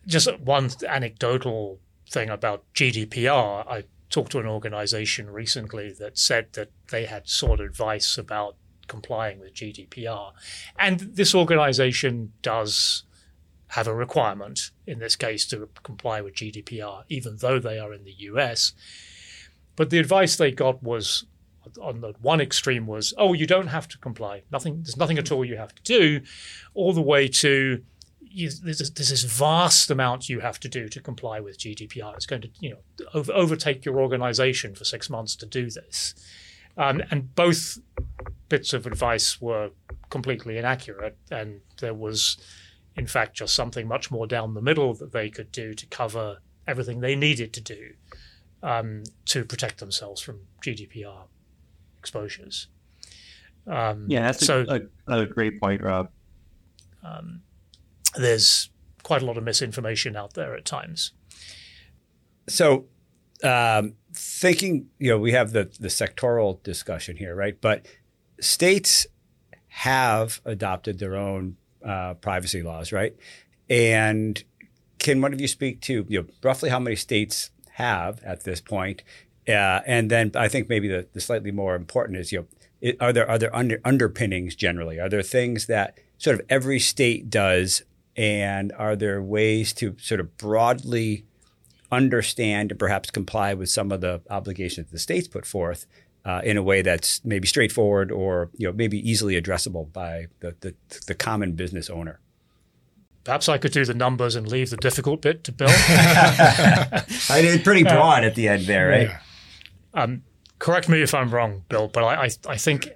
just 0.07 0.38
one 0.38 0.71
anecdotal 0.87 1.81
thing 2.09 2.31
about 2.31 2.64
GDPR. 2.75 3.66
I 3.66 3.85
talked 4.11 4.33
to 4.33 4.38
an 4.38 4.47
organization 4.47 5.31
recently 5.31 5.92
that 5.99 6.19
said 6.19 6.52
that 6.52 6.71
they 6.90 7.07
had 7.07 7.28
sought 7.28 7.61
advice 7.61 8.19
about 8.19 8.57
complying 8.87 9.40
with 9.40 9.54
GDPR. 9.54 10.33
And 10.78 11.00
this 11.00 11.35
organization 11.35 12.33
does 12.42 13.04
have 13.73 13.87
a 13.87 13.95
requirement, 13.95 14.71
in 14.87 14.99
this 14.99 15.17
case, 15.17 15.47
to 15.47 15.69
comply 15.83 16.21
with 16.21 16.35
GDPR, 16.35 17.05
even 17.09 17.38
though 17.38 17.59
they 17.59 17.79
are 17.79 17.93
in 17.93 18.05
the 18.05 18.14
US. 18.31 18.73
But 19.76 19.91
the 19.91 19.99
advice 19.99 20.37
they 20.37 20.50
got 20.50 20.83
was 20.83 21.25
on 21.81 22.00
the 22.00 22.12
one 22.21 22.41
extreme 22.41 22.87
was, 22.87 23.14
oh, 23.17 23.33
you 23.33 23.47
don't 23.47 23.69
have 23.69 23.88
to 23.88 23.99
comply. 23.99 24.43
Nothing, 24.50 24.83
there's 24.83 24.97
nothing 24.97 25.17
at 25.17 25.33
all 25.33 25.45
you 25.45 25.57
have 25.57 25.75
to 25.75 25.83
do, 25.83 26.21
all 26.75 26.93
the 26.93 27.00
way 27.00 27.29
to 27.29 27.83
you, 28.21 28.50
there's, 28.50 28.91
there's, 28.91 29.11
this 29.11 29.25
vast 29.25 29.91
amount 29.91 30.29
you 30.29 30.41
have 30.41 30.59
to 30.61 30.69
do 30.69 30.88
to 30.88 31.00
comply 31.00 31.41
with 31.41 31.59
GDPR. 31.59 32.14
It's 32.14 32.26
going 32.26 32.43
to, 32.43 32.50
you 32.61 32.71
know, 32.71 33.07
over, 33.14 33.33
overtake 33.33 33.85
your 33.85 34.00
organization 34.00 34.75
for 34.75 34.85
six 34.85 35.09
months 35.09 35.37
to 35.37 35.47
do 35.47 35.71
this. 35.71 36.14
Um, 36.76 37.02
and 37.11 37.35
both 37.35 37.79
bits 38.49 38.73
of 38.73 38.87
advice 38.87 39.41
were 39.41 39.71
completely 40.11 40.59
inaccurate, 40.59 41.17
and 41.31 41.61
there 41.81 41.95
was, 41.95 42.38
in 42.97 43.07
fact, 43.07 43.37
just 43.37 43.55
something 43.55 43.89
much 43.89 44.11
more 44.11 44.27
down 44.27 44.55
the 44.55 44.63
middle 44.63 44.95
that 44.95 45.13
they 45.13 45.31
could 45.31 45.51
do 45.51 45.75
to 45.75 45.87
cover 45.87 46.39
everything 46.67 47.01
they 47.01 47.17
needed 47.17 47.53
to 47.55 47.61
do 47.61 47.93
um, 48.63 49.05
to 49.27 49.45
protect 49.45 49.79
themselves 49.79 50.21
from 50.21 50.41
GDPR 50.63 51.25
exposures. 51.99 52.69
Um, 53.67 54.07
yeah, 54.09 54.23
that's 54.23 54.45
so, 54.45 54.65
a, 54.69 54.81
a, 55.13 55.27
great 55.27 55.61
point, 55.61 55.83
Rob. 55.83 56.11
Um, 57.05 57.43
there's 58.17 58.71
quite 59.03 59.23
a 59.23 59.25
lot 59.25 59.37
of 59.37 59.45
misinformation 59.45 60.17
out 60.17 60.35
there 60.35 60.57
at 60.57 60.65
times. 60.65 61.13
So, 62.49 62.87
um, 63.45 63.95
thinking, 64.13 64.89
you 64.99 65.11
know, 65.11 65.19
we 65.19 65.33
have 65.33 65.53
the 65.53 65.71
the 65.79 65.89
sectoral 65.89 66.63
discussion 66.63 67.17
here, 67.17 67.35
right? 67.37 67.61
But 67.61 67.87
states 68.41 69.07
have 69.69 70.41
adopted 70.45 70.99
their 70.99 71.17
own 71.17 71.57
uh, 71.85 72.15
privacy 72.15 72.62
laws, 72.62 72.93
right? 72.93 73.15
And 73.69 74.43
can 74.99 75.21
one 75.21 75.33
of 75.33 75.41
you 75.41 75.49
speak 75.49 75.81
to 75.83 76.07
you 76.09 76.23
know, 76.23 76.29
roughly 76.43 76.71
how 76.71 76.79
many 76.79 76.97
states 76.97 77.51
have 77.73 78.23
at 78.25 78.45
this 78.45 78.61
point? 78.61 79.03
Uh, 79.49 79.81
and 79.87 80.11
then 80.11 80.31
I 80.37 80.49
think 80.49 80.69
maybe 80.69 80.89
the, 80.89 81.07
the 81.12 81.21
slightly 81.21 81.51
more 81.51 81.75
important 81.75 82.19
is 82.19 82.31
you 82.31 82.41
know 82.41 82.47
it, 82.81 82.97
are 83.01 83.12
there 83.12 83.29
are 83.29 83.39
there 83.39 83.55
under, 83.55 83.81
underpinnings 83.85 84.55
generally? 84.55 85.01
Are 85.01 85.09
there 85.09 85.23
things 85.23 85.67
that 85.67 85.99
sort 86.19 86.39
of 86.39 86.47
every 86.49 86.79
state 86.79 87.31
does, 87.31 87.83
and 88.17 88.73
are 88.79 88.95
there 88.95 89.23
ways 89.23 89.73
to 89.75 89.97
sort 89.99 90.21
of 90.21 90.37
broadly 90.37 91.25
understand 91.91 92.71
and 92.71 92.79
perhaps 92.79 93.11
comply 93.11 93.53
with 93.53 93.69
some 93.69 93.93
of 93.93 94.01
the 94.01 94.23
obligations 94.31 94.91
the 94.91 94.99
states 94.99 95.29
put 95.29 95.45
forth 95.45 95.87
uh, 96.25 96.41
in 96.45 96.57
a 96.57 96.62
way 96.62 96.83
that's 96.83 97.25
maybe 97.25 97.47
straightforward 97.47 98.12
or 98.12 98.50
you 98.57 98.67
know 98.67 98.73
maybe 98.73 98.99
easily 99.09 99.41
addressable 99.41 99.93
by 99.93 100.26
the, 100.41 100.55
the, 100.61 100.75
the 101.07 101.14
common 101.14 101.52
business 101.52 101.91
owner. 101.91 102.21
Perhaps 103.25 103.49
I 103.49 103.59
could 103.59 103.73
do 103.73 103.85
the 103.85 103.95
numbers 103.95 104.35
and 104.35 104.49
leave 104.49 104.71
the 104.71 104.76
difficult 104.76 105.23
bit 105.23 105.45
to 105.45 105.52
Bill. 105.52 105.69
I 105.71 107.05
did 107.41 107.62
pretty 107.62 107.85
broad 107.85 108.25
at 108.25 108.35
the 108.35 108.49
end 108.49 108.67
there, 108.67 108.88
right? 108.88 109.09
Yeah. 109.09 109.21
Um, 109.95 110.23
correct 110.59 110.88
me 110.88 111.02
if 111.02 111.14
I'm 111.14 111.31
wrong, 111.31 111.62
Bill, 111.69 111.87
but 111.87 112.02
I, 112.02 112.25
I, 112.25 112.31
I 112.49 112.57
think 112.57 112.88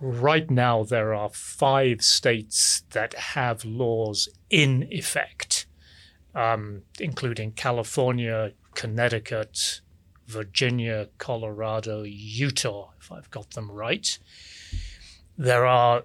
right 0.00 0.50
now 0.50 0.82
there 0.82 1.14
are 1.14 1.28
five 1.28 2.02
states 2.02 2.82
that 2.90 3.14
have 3.14 3.64
laws 3.64 4.28
in 4.50 4.88
effect 4.90 5.68
um, 6.38 6.82
including 7.00 7.52
California, 7.52 8.52
Connecticut, 8.74 9.80
Virginia, 10.28 11.08
Colorado, 11.16 12.02
Utah, 12.02 12.90
if 13.00 13.10
I've 13.10 13.30
got 13.30 13.50
them 13.52 13.70
right. 13.70 14.18
There 15.36 15.64
are 15.66 16.02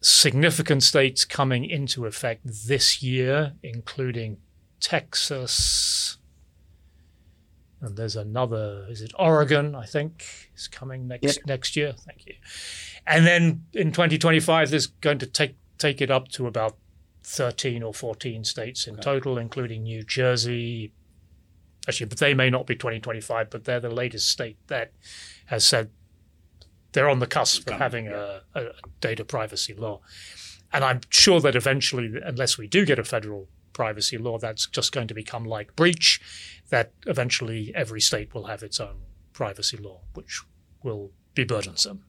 significant 0.00 0.82
states 0.82 1.24
coming 1.24 1.64
into 1.64 2.06
effect 2.06 2.42
this 2.44 3.02
year, 3.02 3.52
including 3.62 4.38
Texas. 4.80 6.16
And 7.80 7.96
there's 7.96 8.16
another, 8.16 8.86
is 8.88 9.02
it 9.02 9.12
Oregon, 9.18 9.74
I 9.74 9.84
think, 9.84 10.50
is 10.56 10.68
coming 10.68 11.06
next 11.06 11.22
yep. 11.22 11.46
next 11.46 11.76
year. 11.76 11.92
Thank 11.92 12.26
you. 12.26 12.34
And 13.06 13.26
then 13.26 13.64
in 13.74 13.92
2025, 13.92 14.70
there's 14.70 14.86
going 14.86 15.18
to 15.18 15.26
take 15.26 15.56
take 15.78 16.00
it 16.00 16.10
up 16.10 16.28
to 16.28 16.46
about 16.46 16.76
13 17.24 17.82
or 17.82 17.92
14 17.92 18.44
states 18.44 18.86
in 18.86 18.94
okay. 18.94 19.02
total, 19.02 19.36
including 19.36 19.82
New 19.82 20.02
Jersey. 20.02 20.92
Actually, 21.88 22.06
but 22.06 22.18
they 22.18 22.34
may 22.34 22.50
not 22.50 22.66
be 22.66 22.74
2025, 22.74 23.50
but 23.50 23.64
they're 23.64 23.80
the 23.80 23.90
latest 23.90 24.28
state 24.28 24.58
that 24.66 24.92
has 25.46 25.64
said 25.64 25.90
they're 26.92 27.08
on 27.08 27.18
the 27.18 27.26
cusp 27.26 27.68
of 27.68 27.78
having 27.78 28.08
a, 28.08 28.40
a, 28.54 28.68
data 29.00 29.24
privacy 29.24 29.74
law. 29.74 30.00
And 30.72 30.82
I'm 30.82 31.00
sure 31.10 31.40
that 31.40 31.54
eventually, 31.54 32.10
unless 32.24 32.58
we 32.58 32.66
do 32.66 32.84
get 32.84 32.98
a 32.98 33.04
federal 33.04 33.48
privacy 33.72 34.18
law, 34.18 34.38
that's 34.38 34.66
just 34.66 34.92
going 34.92 35.06
to 35.08 35.14
become 35.14 35.44
like 35.44 35.76
breach, 35.76 36.20
that 36.70 36.92
eventually 37.06 37.70
every 37.74 38.00
state 38.00 38.34
will 38.34 38.46
have 38.46 38.62
its 38.62 38.80
own 38.80 39.02
privacy 39.32 39.76
law, 39.76 40.00
which 40.14 40.42
will 40.82 41.12
be 41.34 41.44
burdensome. 41.44 42.04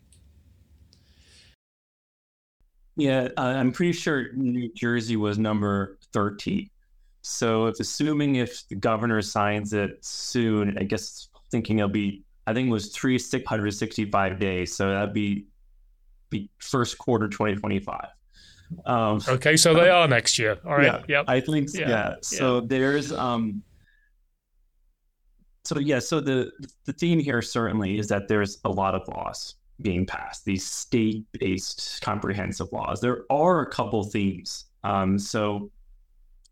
Yeah, 2.96 3.28
uh, 3.38 3.42
I'm 3.42 3.72
pretty 3.74 3.92
sure 3.92 4.34
New 4.34 4.72
Jersey 4.74 5.18
was 5.18 5.38
number 5.38 5.98
13. 6.14 6.70
So 7.28 7.68
if 7.68 7.80
assuming 7.80 8.36
if 8.36 8.68
the 8.70 8.76
governor 8.76 9.22
signs 9.22 9.74
it 9.74 10.04
soon, 10.04 10.78
I 10.78 10.84
guess 10.84 11.30
thinking 11.52 11.80
it'll 11.80 11.90
be, 11.90 12.24
I 12.46 12.54
think 12.54 12.70
it 12.70 12.72
was 12.72 12.90
three 12.90 13.20
665 13.20 14.40
days. 14.40 14.76
So 14.76 14.90
that'd 14.90 15.14
be 15.14 15.46
be 16.30 16.50
first 16.60 16.98
quarter 16.98 17.28
2025. 17.28 18.08
Um, 18.86 19.22
okay, 19.28 19.56
so 19.56 19.74
they 19.74 19.90
are 19.90 20.08
next 20.08 20.38
year. 20.38 20.58
All 20.66 20.76
right. 20.76 20.86
Yeah, 20.86 21.04
yep. 21.08 21.26
I 21.28 21.40
think 21.40 21.70
yeah. 21.74 21.90
yeah. 21.90 22.16
So 22.22 22.56
yeah. 22.56 22.62
there's 22.66 23.12
um. 23.14 23.64
So 25.64 25.80
yeah, 25.80 26.00
so 26.00 26.20
the 26.20 26.52
the 26.86 26.94
theme 26.94 27.20
here 27.20 27.42
certainly 27.42 27.98
is 27.98 28.08
that 28.08 28.28
there's 28.28 28.60
a 28.66 28.70
lot 28.70 28.96
of 28.96 29.08
loss 29.10 29.56
being 29.82 30.06
passed, 30.06 30.44
these 30.46 30.66
state 30.66 31.26
based 31.34 32.02
comprehensive 32.02 32.68
laws. 32.72 33.00
There 33.00 33.24
are 33.30 33.62
a 33.62 33.70
couple 33.70 34.04
themes. 34.04 34.66
Um, 34.84 35.20
so 35.20 35.72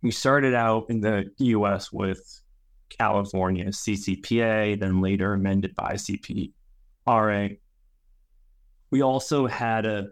we 0.02 0.12
started 0.12 0.54
out 0.54 0.86
in 0.90 1.02
the 1.02 1.30
US 1.38 1.92
with 1.92 2.42
California 2.90 3.66
CCPA, 3.66 4.80
then 4.80 5.02
later 5.02 5.34
amended 5.34 5.76
by 5.76 5.94
CPRA. 5.94 7.58
We 8.92 9.02
also 9.02 9.48
had 9.48 9.86
a, 9.86 10.08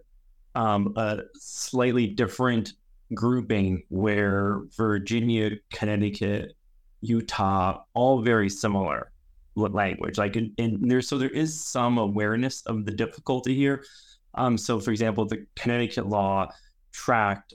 um, 0.55 0.93
a 0.95 1.19
slightly 1.35 2.07
different 2.07 2.73
grouping 3.13 3.83
where 3.89 4.61
Virginia, 4.75 5.51
Connecticut, 5.71 6.53
Utah, 7.01 7.83
all 7.93 8.21
very 8.21 8.49
similar 8.49 9.11
language. 9.55 10.17
Like, 10.17 10.35
and, 10.35 10.51
and 10.57 10.89
there's 10.89 11.07
so 11.07 11.17
there 11.17 11.29
is 11.29 11.63
some 11.63 11.97
awareness 11.97 12.61
of 12.63 12.85
the 12.85 12.91
difficulty 12.91 13.55
here. 13.55 13.83
Um, 14.35 14.57
so, 14.57 14.79
for 14.79 14.91
example, 14.91 15.25
the 15.25 15.45
Connecticut 15.55 16.07
law 16.07 16.51
tracked 16.91 17.53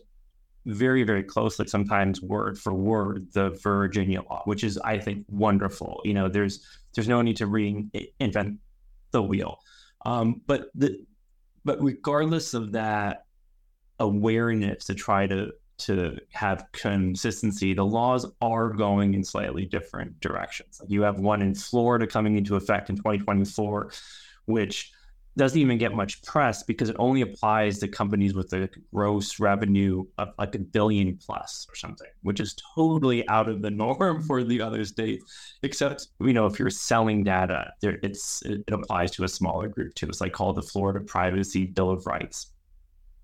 very, 0.69 1.03
very 1.03 1.23
closely, 1.23 1.67
sometimes 1.67 2.21
word 2.21 2.59
for 2.59 2.75
word, 2.75 3.33
the 3.33 3.51
Virginia 3.63 4.21
law, 4.23 4.43
which 4.45 4.63
is, 4.63 4.79
I 4.79 4.99
think, 4.99 5.25
wonderful. 5.31 6.01
You 6.05 6.15
know, 6.15 6.29
there's 6.29 6.65
there's 6.95 7.09
no 7.09 7.23
need 7.23 7.39
to 7.39 7.47
reinvent 7.47 8.59
the 9.11 9.23
wheel. 9.23 9.61
Um, 10.05 10.43
but 10.47 10.67
the 10.75 11.05
but 11.65 11.83
regardless 11.83 12.55
of 12.55 12.73
that 12.73 13.25
awareness 13.99 14.85
to 14.85 14.95
try 14.95 15.27
to 15.27 15.53
to 15.79 16.19
have 16.33 16.67
consistency, 16.73 17.73
the 17.73 17.85
laws 17.85 18.27
are 18.43 18.69
going 18.71 19.15
in 19.15 19.25
slightly 19.25 19.65
different 19.65 20.21
directions. 20.21 20.81
Like 20.81 20.91
You 20.91 21.03
have 21.03 21.19
one 21.19 21.41
in 21.41 21.55
Florida 21.55 22.07
coming 22.07 22.37
into 22.37 22.57
effect 22.57 22.91
in 22.91 22.97
2024, 22.97 23.93
which 24.47 24.93
doesn't 25.39 25.59
even 25.59 25.79
get 25.79 25.95
much 25.95 26.21
press 26.23 26.63
because 26.63 26.91
it 26.91 26.97
only 26.99 27.23
applies 27.23 27.79
to 27.79 27.89
companies 27.89 28.35
with 28.35 28.53
a 28.53 28.69
gross 28.93 29.41
revenue 29.41 30.05
of 30.19 30.29
like 30.39 30.55
a 30.55 30.59
billion 30.59 31.17
plus 31.17 31.67
or 31.71 31.75
something, 31.75 32.09
which 32.23 32.41
is 32.41 32.57
totally 32.75 33.27
out 33.29 33.49
of 33.49 33.63
the 33.63 33.71
norm 33.71 34.23
for 34.27 34.45
the 34.45 34.61
other 34.61 34.85
states. 34.85 35.57
Except, 35.63 36.09
you 36.21 36.33
know, 36.33 36.47
if 36.47 36.59
you're 36.59 36.71
selling 36.71 37.25
data, 37.25 37.73
there, 37.81 37.99
it's 38.03 38.43
it, 38.43 38.65
applies 38.71 39.11
to 39.13 39.25
a 39.25 39.29
smaller 39.29 39.69
group 39.69 39.95
too. 39.95 40.07
It's 40.09 40.21
like 40.21 40.33
called 40.33 40.57
the 40.57 40.63
Florida 40.63 41.01
Privacy 41.01 41.67
Bill 41.67 41.91
of 41.91 42.07
Rights. 42.07 42.53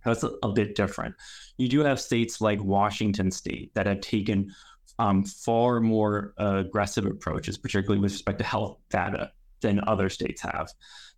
That's 0.05 0.23
a, 0.23 0.33
a 0.43 0.53
bit 0.53 0.77
different. 0.77 1.15
You 1.59 1.69
do 1.69 1.81
have 1.81 2.01
states 2.01 2.41
like 2.41 2.63
Washington 2.63 3.31
State 3.31 3.75
that 3.75 3.87
have 3.87 4.01
taken 4.01 4.53
um, 4.99 5.25
far 5.25 5.81
more 5.81 6.35
uh, 6.39 6.63
aggressive 6.67 7.07
approaches, 7.07 7.59
particularly 7.59 8.01
with 8.01 8.13
respect 8.13 8.39
to 8.39 8.45
health 8.45 8.79
data, 8.91 9.33
than 9.61 9.81
other 9.87 10.09
states 10.09 10.43
have. 10.43 10.69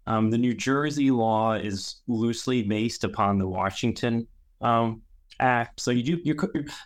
Um, 0.07 0.31
the 0.31 0.39
New 0.39 0.55
Jersey 0.55 1.11
law 1.11 1.55
is 1.55 1.97
loosely 2.07 2.63
based 2.63 3.05
upon 3.05 3.39
the 3.39 3.47
Washington 3.47 4.27
um, 4.61 5.03
Act. 5.41 5.81
So 5.81 5.91
you 5.91 6.03
do. 6.03 6.21
You, 6.25 6.37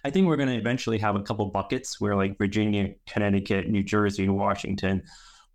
I 0.04 0.10
think 0.10 0.26
we're 0.26 0.36
going 0.36 0.48
to 0.48 0.56
eventually 0.56 0.98
have 0.98 1.16
a 1.16 1.22
couple 1.22 1.46
buckets 1.46 2.00
where 2.00 2.16
like 2.16 2.38
Virginia, 2.38 2.94
Connecticut, 3.06 3.68
New 3.68 3.82
Jersey, 3.82 4.24
and 4.24 4.36
Washington 4.36 5.02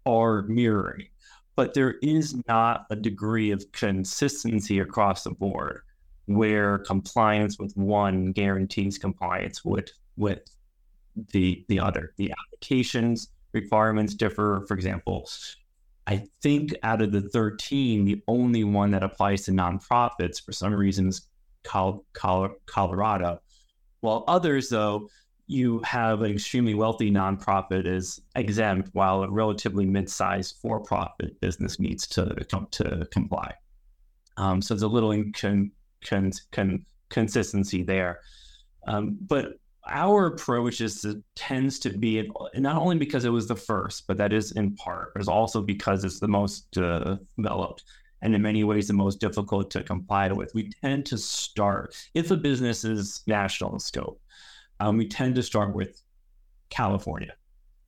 are 0.05 0.43
mirroring, 0.43 1.07
but 1.55 1.73
there 1.73 1.95
is 2.01 2.41
not 2.47 2.85
a 2.91 2.95
degree 2.95 3.51
of 3.51 3.69
consistency 3.71 4.79
across 4.79 5.23
the 5.23 5.31
board 5.31 5.81
where 6.27 6.79
compliance 6.79 7.59
with 7.59 7.75
one 7.75 8.31
guarantees 8.31 8.97
compliance 8.97 9.65
with 9.65 9.89
with 10.15 10.39
the 11.31 11.65
the 11.67 11.79
other. 11.79 12.13
The 12.17 12.31
applications 12.31 13.29
requirements 13.51 14.13
differ. 14.13 14.63
For 14.67 14.75
example, 14.75 15.29
I 16.07 16.27
think 16.41 16.73
out 16.83 17.01
of 17.01 17.11
the 17.11 17.21
13, 17.21 18.05
the 18.05 18.21
only 18.27 18.63
one 18.63 18.91
that 18.91 19.03
applies 19.03 19.43
to 19.43 19.51
nonprofits 19.51 20.43
for 20.43 20.51
some 20.51 20.73
reason 20.73 21.07
is 21.07 21.27
Col- 21.63 22.05
Col- 22.13 22.55
Colorado. 22.67 23.39
While 24.01 24.23
others, 24.27 24.69
though, 24.69 25.09
you 25.47 25.79
have 25.83 26.21
an 26.21 26.31
extremely 26.31 26.73
wealthy 26.73 27.11
nonprofit 27.11 27.87
is 27.87 28.19
exempt, 28.35 28.89
while 28.93 29.23
a 29.23 29.29
relatively 29.29 29.85
mid-sized 29.85 30.57
for-profit 30.61 31.39
business 31.39 31.79
needs 31.79 32.07
to 32.07 32.33
to 32.71 33.07
comply. 33.11 33.53
Um, 34.37 34.61
so 34.61 34.73
there's 34.73 34.83
a 34.83 34.87
little 34.87 35.09
incon- 35.09 35.71
con- 36.03 36.31
con- 36.51 36.85
consistency 37.09 37.83
there. 37.83 38.19
Um, 38.87 39.17
but 39.21 39.59
our 39.87 40.27
approach 40.27 40.81
is 40.81 41.01
to, 41.01 41.23
tends 41.35 41.79
to 41.79 41.89
be 41.89 42.29
not 42.55 42.77
only 42.77 42.97
because 42.97 43.25
it 43.25 43.29
was 43.29 43.47
the 43.47 43.55
first, 43.55 44.07
but 44.07 44.17
that 44.17 44.33
is 44.33 44.51
in 44.53 44.75
part, 44.75 45.11
it's 45.15 45.27
also 45.27 45.61
because 45.61 46.03
it's 46.03 46.19
the 46.19 46.27
most 46.27 46.77
uh, 46.77 47.17
developed 47.37 47.83
and 48.21 48.33
in 48.33 48.41
many 48.41 48.63
ways 48.63 48.87
the 48.87 48.93
most 48.93 49.19
difficult 49.19 49.69
to 49.71 49.83
comply 49.83 50.31
with. 50.31 50.53
We 50.55 50.71
tend 50.81 51.05
to 51.07 51.17
start 51.17 51.95
if 52.13 52.31
a 52.31 52.37
business 52.37 52.83
is 52.83 53.21
national 53.27 53.73
in 53.73 53.79
scope, 53.79 54.19
um, 54.79 54.97
we 54.97 55.07
tend 55.07 55.35
to 55.35 55.43
start 55.43 55.75
with 55.75 56.01
California, 56.69 57.33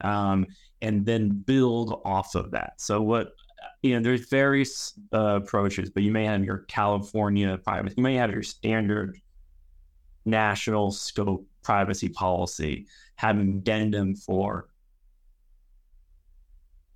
um, 0.01 0.46
and 0.82 1.06
then 1.06 1.30
build 1.30 2.01
off 2.06 2.36
of 2.36 2.51
that. 2.51 2.80
So 2.80 3.01
what 3.01 3.34
you 3.82 3.96
know, 3.96 4.01
there's 4.01 4.30
various 4.30 4.94
uh, 5.13 5.39
approaches, 5.42 5.89
but 5.89 6.04
you 6.04 6.12
may 6.12 6.25
have 6.25 6.44
your 6.44 6.60
California 6.68 7.58
private, 7.58 7.94
you 7.98 8.04
may 8.04 8.16
have 8.16 8.32
your 8.32 8.44
standard 8.44 9.20
national 10.27 10.91
scope 10.91 11.48
privacy 11.63 12.10
policy, 12.10 12.88
have 13.15 13.38
an 13.38 13.50
addendum 13.57 14.15
for 14.15 14.69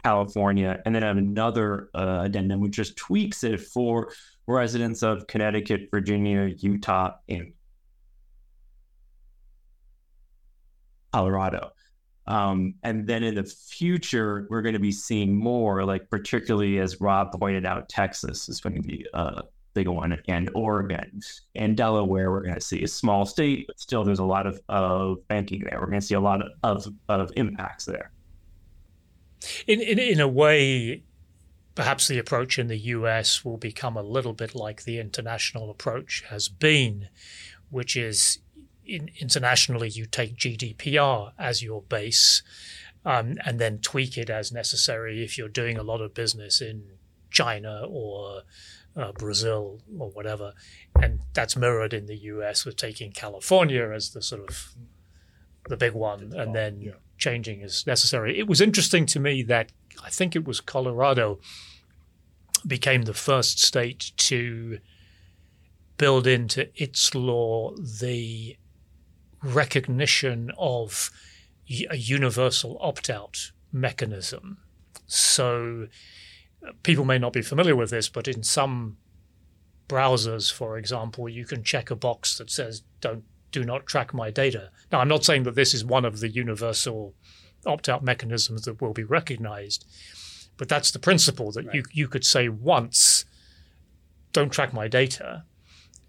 California, 0.04 0.82
and 0.86 0.94
then 0.94 1.02
have 1.02 1.18
another 1.18 1.90
uh, 1.94 2.22
addendum 2.24 2.60
which 2.60 2.74
just 2.74 2.96
tweaks 2.96 3.44
it 3.44 3.60
for 3.60 4.12
residents 4.48 5.04
of 5.04 5.28
Connecticut, 5.28 5.90
Virginia, 5.92 6.54
Utah, 6.58 7.14
and 7.30 7.54
Colorado. 11.14 11.72
Um, 12.28 12.76
and 12.84 13.08
then 13.08 13.24
in 13.24 13.36
the 13.36 13.44
future, 13.44 14.48
we're 14.50 14.62
going 14.62 14.74
to 14.74 14.80
be 14.80 14.92
seeing 14.92 15.36
more, 15.36 15.84
like 15.84 16.10
particularly 16.10 16.80
as 16.80 17.02
Rob 17.02 17.32
pointed 17.38 17.66
out, 17.66 17.90
Texas 17.90 18.48
is 18.48 18.62
going 18.62 18.76
to 18.76 18.82
be 18.82 19.06
uh, 19.14 19.42
big 19.74 19.88
one, 19.88 20.18
and 20.28 20.50
Oregon 20.54 21.22
and 21.56 21.76
Delaware. 21.76 22.32
We're 22.32 22.44
going 22.44 22.56
to 22.56 22.62
see 22.62 22.84
a 22.84 22.88
small 22.88 23.26
state, 23.26 23.68
but 23.68 23.80
still 23.80 24.04
there's 24.04 24.20
a 24.20 24.26
lot 24.26 24.48
of, 24.48 24.60
of 24.70 25.28
banking 25.28 25.64
there. 25.70 25.80
We're 25.80 25.88
going 25.88 26.00
to 26.00 26.06
see 26.06 26.16
a 26.16 26.20
lot 26.20 26.42
of, 26.64 26.88
of, 27.10 27.32
impacts 27.36 27.86
there. 27.86 28.12
In, 29.68 29.82
in 29.82 30.00
in 30.00 30.20
a 30.20 30.28
way, 30.28 31.04
perhaps 31.76 32.08
the 32.08 32.20
approach 32.20 32.60
in 32.60 32.68
the 32.68 32.78
US 32.78 33.44
will 33.44 33.58
become 33.58 33.98
a 33.98 34.04
little 34.04 34.34
bit 34.34 34.54
like 34.56 34.84
the 34.84 35.00
international 35.00 35.70
approach 35.70 36.24
has 36.30 36.48
been, 36.48 37.10
which 37.70 37.96
is 37.96 38.40
in, 38.86 39.10
internationally 39.20 39.90
you 39.90 40.06
take 40.06 40.36
GDPR 40.36 41.32
as 41.40 41.64
your 41.64 41.82
base. 41.82 42.44
Um, 43.04 43.40
and 43.44 43.58
then 43.58 43.80
tweak 43.80 44.16
it 44.16 44.30
as 44.30 44.52
necessary 44.52 45.24
if 45.24 45.36
you're 45.36 45.50
doing 45.50 45.76
a 45.76 45.82
lot 45.82 46.02
of 46.02 46.14
business 46.14 46.62
in 46.62 46.84
China 47.32 47.84
or 47.90 48.44
uh, 48.96 49.12
Brazil 49.14 49.82
or 49.98 50.10
whatever, 50.10 50.54
and 51.02 51.20
that's 51.34 51.56
mirrored 51.56 51.94
in 51.94 52.06
the 52.08 52.18
U.S. 52.18 52.66
with 52.66 52.76
taking 52.76 53.12
California 53.12 53.90
as 53.90 54.12
the 54.12 54.22
sort 54.22 54.42
of 54.48 54.74
the 55.68 55.78
big 55.78 55.94
one, 55.94 56.34
and 56.36 56.56
then 56.56 56.82
yeah. 56.82 56.92
changing 57.18 57.62
as 57.62 57.86
necessary. 57.86 58.38
It 58.38 58.48
was 58.48 58.62
interesting 58.62 59.06
to 59.08 59.20
me 59.20 59.44
that 59.44 59.72
I 60.04 60.10
think 60.10 60.36
it 60.36 60.46
was 60.46 60.60
Colorado 60.60 61.40
became 62.66 63.04
the 63.04 63.14
first 63.14 63.60
state 63.60 64.12
to 64.18 64.80
build 65.98 66.28
into 66.28 66.70
its 66.82 67.14
law 67.14 67.76
the 67.76 68.58
recognition 69.44 70.52
of 70.58 71.12
a 71.90 71.96
universal 71.96 72.78
opt-out 72.82 73.52
mechanism. 73.72 74.58
So 75.08 75.88
people 76.84 77.06
may 77.06 77.18
not 77.18 77.34
be 77.34 77.42
familiar 77.42 77.76
with 77.76 77.90
this, 77.90 78.10
but 78.10 78.28
in 78.28 78.44
some 78.44 78.98
browsers, 79.88 80.52
for 80.52 80.78
example, 80.78 81.28
you 81.28 81.46
can 81.46 81.64
check 81.64 81.92
a 81.92 81.96
box 81.96 82.38
that 82.38 82.50
says 82.50 82.84
"Don't 83.02 83.24
do 83.52 83.64
not 83.64 83.86
track 83.86 84.14
my 84.14 84.32
data." 84.32 84.72
Now, 84.92 85.00
I'm 85.00 85.08
not 85.08 85.26
saying 85.26 85.44
that 85.44 85.56
this 85.56 85.74
is 85.74 85.84
one 85.84 86.06
of 86.06 86.20
the 86.20 86.30
universal 86.30 87.14
opt-out 87.66 88.04
mechanisms 88.04 88.64
that 88.64 88.82
will 88.82 88.94
be 88.94 89.04
recognized, 89.04 89.86
but 90.58 90.68
that's 90.70 90.92
the 90.92 91.00
principle 91.00 91.52
that 91.52 91.66
right. 91.66 91.76
you 91.76 91.84
you 91.92 92.08
could 92.08 92.26
say 92.26 92.50
once, 92.50 93.26
"Don't 94.34 94.52
track 94.52 94.74
my 94.74 94.88
data," 94.88 95.44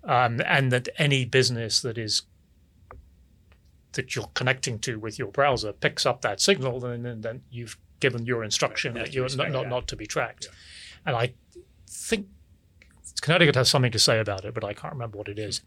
um, 0.04 0.40
and 0.46 0.70
that 0.72 0.88
any 0.98 1.24
business 1.24 1.80
that 1.82 1.98
is 1.98 2.22
that 3.92 4.16
you're 4.16 4.30
connecting 4.34 4.78
to 4.78 4.98
with 4.98 5.18
your 5.18 5.30
browser 5.30 5.72
picks 5.72 6.06
up 6.06 6.22
that 6.22 6.40
signal, 6.40 6.84
and, 6.84 7.06
and 7.06 7.22
then 7.22 7.42
you've 7.50 7.76
given 8.02 8.26
your 8.26 8.44
instruction 8.44 8.94
right. 8.94 9.06
that 9.06 9.14
you're 9.14 9.28
not, 9.36 9.50
not, 9.50 9.68
not 9.68 9.88
to 9.88 9.96
be 9.96 10.06
tracked. 10.06 10.44
Yeah. 10.44 11.06
And 11.06 11.16
I 11.16 11.32
think 11.88 12.26
Connecticut 13.22 13.54
has 13.54 13.70
something 13.70 13.92
to 13.92 13.98
say 13.98 14.18
about 14.18 14.44
it, 14.44 14.52
but 14.52 14.64
I 14.64 14.74
can't 14.74 14.92
remember 14.92 15.16
what 15.16 15.28
it 15.28 15.38
is. 15.38 15.62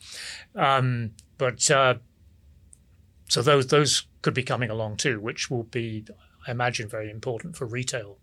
Um, 0.54 1.12
but 1.38 1.72
uh, 1.72 1.96
so 3.30 3.42
those 3.42 3.68
those 3.68 4.08
could 4.22 4.34
be 4.34 4.44
coming 4.44 4.70
along 4.70 4.98
too, 4.98 5.20
which 5.20 5.50
will 5.50 5.64
be, 5.64 6.06
I 6.48 6.52
imagine, 6.52 6.88
very 6.90 7.10
important 7.10 7.56
for 7.56 7.66
retail 7.66 8.18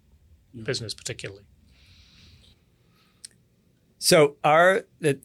mm. 0.54 0.64
business 0.64 0.94
particularly. 0.94 1.44
So 3.98 4.36
are 4.44 4.84
the 5.00 5.18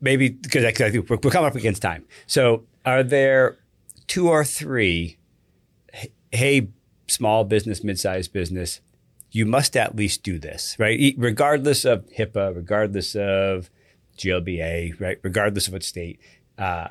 maybe 0.00 0.28
because 0.30 0.64
I, 0.64 0.68
I 0.68 0.90
think 0.90 1.10
we're, 1.10 1.18
we're 1.22 1.30
coming 1.30 1.50
up 1.50 1.56
against 1.56 1.82
time. 1.82 2.04
So 2.26 2.64
are 2.84 3.02
there 3.02 3.58
two 4.06 4.28
or 4.28 4.44
three? 4.44 5.18
Hey, 6.30 6.68
small 7.08 7.44
business, 7.44 7.82
mid-sized 7.82 8.32
business, 8.32 8.80
you 9.30 9.44
must 9.44 9.76
at 9.76 9.96
least 9.96 10.22
do 10.22 10.38
this, 10.38 10.76
right? 10.78 11.14
Regardless 11.18 11.84
of 11.84 12.06
HIPAA, 12.10 12.54
regardless 12.54 13.14
of 13.14 13.70
GLBA, 14.16 15.00
right? 15.00 15.18
Regardless 15.22 15.66
of 15.66 15.74
what 15.74 15.82
state, 15.82 16.20
uh, 16.58 16.88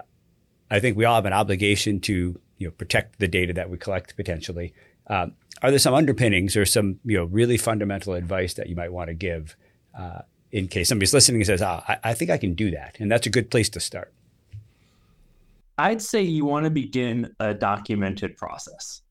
I 0.70 0.80
think 0.80 0.98
we 0.98 1.06
all 1.06 1.16
have 1.16 1.26
an 1.26 1.34
obligation 1.34 2.00
to 2.02 2.40
you 2.58 2.68
know 2.68 2.72
protect 2.72 3.20
the 3.20 3.28
data 3.28 3.54
that 3.54 3.70
we 3.70 3.78
collect 3.78 4.16
potentially. 4.16 4.74
Um, 5.08 5.34
are 5.62 5.70
there 5.70 5.80
some 5.80 5.94
underpinnings 5.94 6.56
or 6.56 6.66
some 6.66 7.00
you 7.06 7.18
know 7.18 7.26
really 7.26 7.58
fundamental 7.58 8.14
advice 8.14 8.54
that 8.56 8.68
you 8.68 8.76
might 8.76 8.92
want 8.92 9.08
to 9.08 9.14
give 9.14 9.56
uh, 9.98 10.22
in 10.52 10.68
case 10.68 10.90
somebody's 10.90 11.14
listening 11.14 11.42
and 11.42 11.48
says, 11.48 11.62
"Ah, 11.62 11.84
I, 11.88 12.12
I 12.12 12.14
think 12.14 12.32
I 12.32 12.38
can 12.38 12.54
do 12.54 12.72
that," 12.72 12.98
and 13.00 13.12
that's 13.12 13.28
a 13.28 13.30
good 13.30 13.50
place 13.50 13.70
to 13.70 13.80
start. 13.80 14.14
I'd 15.78 16.02
say 16.02 16.24
you 16.24 16.46
want 16.46 16.66
to 16.66 16.72
begin 16.72 17.36
a 17.40 17.54
documented 17.54 18.36
process. 18.36 19.02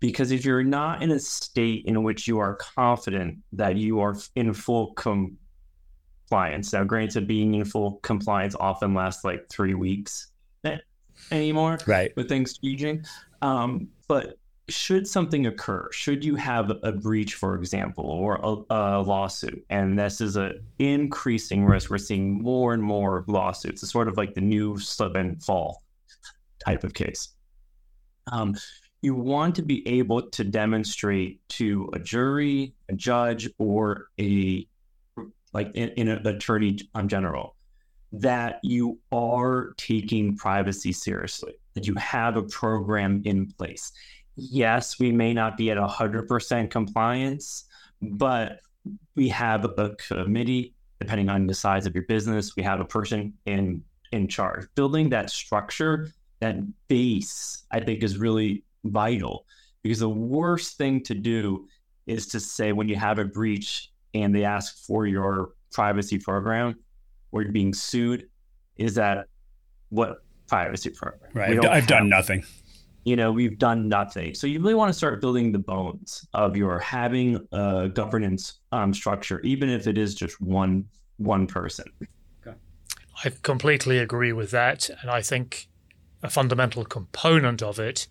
Because 0.00 0.30
if 0.30 0.44
you're 0.44 0.62
not 0.62 1.02
in 1.02 1.10
a 1.10 1.18
state 1.18 1.84
in 1.86 2.02
which 2.02 2.28
you 2.28 2.38
are 2.38 2.54
confident 2.54 3.38
that 3.52 3.76
you 3.76 4.00
are 4.00 4.16
in 4.36 4.52
full 4.52 4.92
compliance, 4.94 6.72
now 6.72 6.84
granted, 6.84 7.26
being 7.26 7.54
in 7.54 7.64
full 7.64 7.94
compliance 8.02 8.54
often 8.60 8.94
lasts 8.94 9.24
like 9.24 9.48
three 9.48 9.74
weeks 9.74 10.30
anymore, 11.32 11.78
right? 11.86 12.14
With 12.16 12.28
things 12.28 12.58
changing, 12.58 13.04
um, 13.42 13.88
but 14.06 14.38
should 14.68 15.08
something 15.08 15.46
occur, 15.46 15.88
should 15.92 16.24
you 16.24 16.36
have 16.36 16.70
a 16.82 16.92
breach, 16.92 17.34
for 17.34 17.56
example, 17.56 18.04
or 18.04 18.36
a, 18.42 18.74
a 18.74 19.02
lawsuit, 19.02 19.64
and 19.70 19.98
this 19.98 20.20
is 20.20 20.36
an 20.36 20.62
increasing 20.78 21.64
risk, 21.64 21.90
we're 21.90 21.98
seeing 21.98 22.42
more 22.42 22.74
and 22.74 22.82
more 22.82 23.24
lawsuits. 23.28 23.82
It's 23.82 23.90
sort 23.90 24.08
of 24.08 24.16
like 24.16 24.34
the 24.34 24.42
new 24.42 24.78
slip 24.78 25.16
and 25.16 25.42
fall 25.42 25.82
type 26.64 26.84
of 26.84 26.92
case. 26.92 27.30
Um, 28.30 28.54
you 29.00 29.14
want 29.14 29.54
to 29.56 29.62
be 29.62 29.86
able 29.86 30.22
to 30.22 30.44
demonstrate 30.44 31.46
to 31.48 31.88
a 31.92 31.98
jury, 31.98 32.74
a 32.88 32.94
judge, 32.94 33.48
or 33.58 34.08
a 34.20 34.66
like 35.52 35.70
in, 35.74 35.90
in 35.90 36.08
an 36.08 36.26
attorney 36.26 36.78
um, 36.94 37.08
general 37.08 37.54
that 38.12 38.58
you 38.62 38.98
are 39.12 39.74
taking 39.76 40.36
privacy 40.36 40.92
seriously, 40.92 41.54
that 41.74 41.86
you 41.86 41.94
have 41.94 42.36
a 42.36 42.42
program 42.42 43.22
in 43.24 43.46
place. 43.52 43.92
Yes, 44.36 44.98
we 44.98 45.12
may 45.12 45.34
not 45.34 45.56
be 45.56 45.70
at 45.70 45.76
100% 45.76 46.70
compliance, 46.70 47.64
but 48.00 48.60
we 49.14 49.28
have 49.28 49.64
a 49.64 49.94
committee, 49.96 50.74
depending 51.00 51.28
on 51.28 51.46
the 51.46 51.54
size 51.54 51.86
of 51.86 51.94
your 51.94 52.04
business, 52.04 52.56
we 52.56 52.62
have 52.62 52.80
a 52.80 52.84
person 52.84 53.34
in 53.46 53.82
in 54.12 54.26
charge. 54.26 54.66
Building 54.74 55.10
that 55.10 55.28
structure, 55.28 56.08
that 56.40 56.56
base, 56.88 57.64
I 57.70 57.80
think 57.80 58.02
is 58.02 58.16
really 58.16 58.64
vital 58.90 59.44
because 59.82 60.00
the 60.00 60.08
worst 60.08 60.76
thing 60.76 61.02
to 61.04 61.14
do 61.14 61.66
is 62.06 62.26
to 62.28 62.40
say 62.40 62.72
when 62.72 62.88
you 62.88 62.96
have 62.96 63.18
a 63.18 63.24
breach 63.24 63.90
and 64.14 64.34
they 64.34 64.44
ask 64.44 64.84
for 64.86 65.06
your 65.06 65.50
privacy 65.72 66.18
program 66.18 66.74
or 67.30 67.42
you're 67.42 67.52
being 67.52 67.74
sued, 67.74 68.28
is 68.76 68.94
that 68.94 69.26
what 69.90 70.18
privacy 70.48 70.90
program? 70.90 71.30
Right. 71.34 71.64
I've 71.64 71.86
done 71.86 72.08
nothing. 72.08 72.44
You 73.04 73.16
know, 73.16 73.32
we've 73.32 73.58
done 73.58 73.88
nothing. 73.88 74.34
So 74.34 74.46
you 74.46 74.60
really 74.60 74.74
want 74.74 74.90
to 74.90 74.92
start 74.96 75.20
building 75.20 75.52
the 75.52 75.58
bones 75.58 76.26
of 76.34 76.56
your 76.56 76.78
having 76.78 77.46
a 77.52 77.88
governance 77.88 78.60
um, 78.72 78.92
structure, 78.92 79.40
even 79.40 79.70
if 79.70 79.86
it 79.86 79.96
is 79.96 80.14
just 80.14 80.40
one 80.40 80.84
one 81.16 81.46
person. 81.46 81.86
Okay. 82.46 82.56
I 83.24 83.32
completely 83.42 83.98
agree 83.98 84.32
with 84.32 84.50
that, 84.50 84.90
and 85.00 85.10
I 85.10 85.22
think 85.22 85.68
a 86.22 86.28
fundamental 86.28 86.84
component 86.84 87.62
of 87.62 87.78
it 87.78 88.08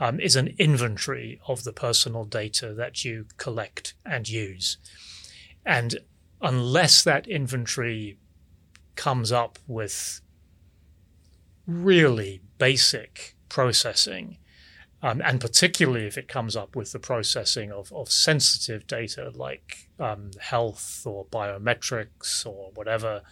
um, 0.00 0.20
is 0.20 0.36
an 0.36 0.54
inventory 0.58 1.40
of 1.46 1.64
the 1.64 1.72
personal 1.72 2.24
data 2.24 2.72
that 2.74 3.04
you 3.04 3.26
collect 3.36 3.94
and 4.04 4.28
use. 4.28 4.78
And 5.64 5.98
unless 6.40 7.02
that 7.02 7.26
inventory 7.26 8.18
comes 8.94 9.32
up 9.32 9.58
with 9.66 10.20
really 11.66 12.40
basic 12.58 13.36
processing, 13.48 14.38
um, 15.02 15.20
and 15.24 15.40
particularly 15.40 16.06
if 16.06 16.18
it 16.18 16.28
comes 16.28 16.56
up 16.56 16.74
with 16.74 16.92
the 16.92 16.98
processing 16.98 17.70
of, 17.70 17.92
of 17.92 18.10
sensitive 18.10 18.86
data 18.86 19.30
like 19.34 19.88
um, 20.00 20.30
health 20.40 21.02
or 21.06 21.26
biometrics 21.26 22.44
or 22.44 22.70
whatever, 22.74 23.22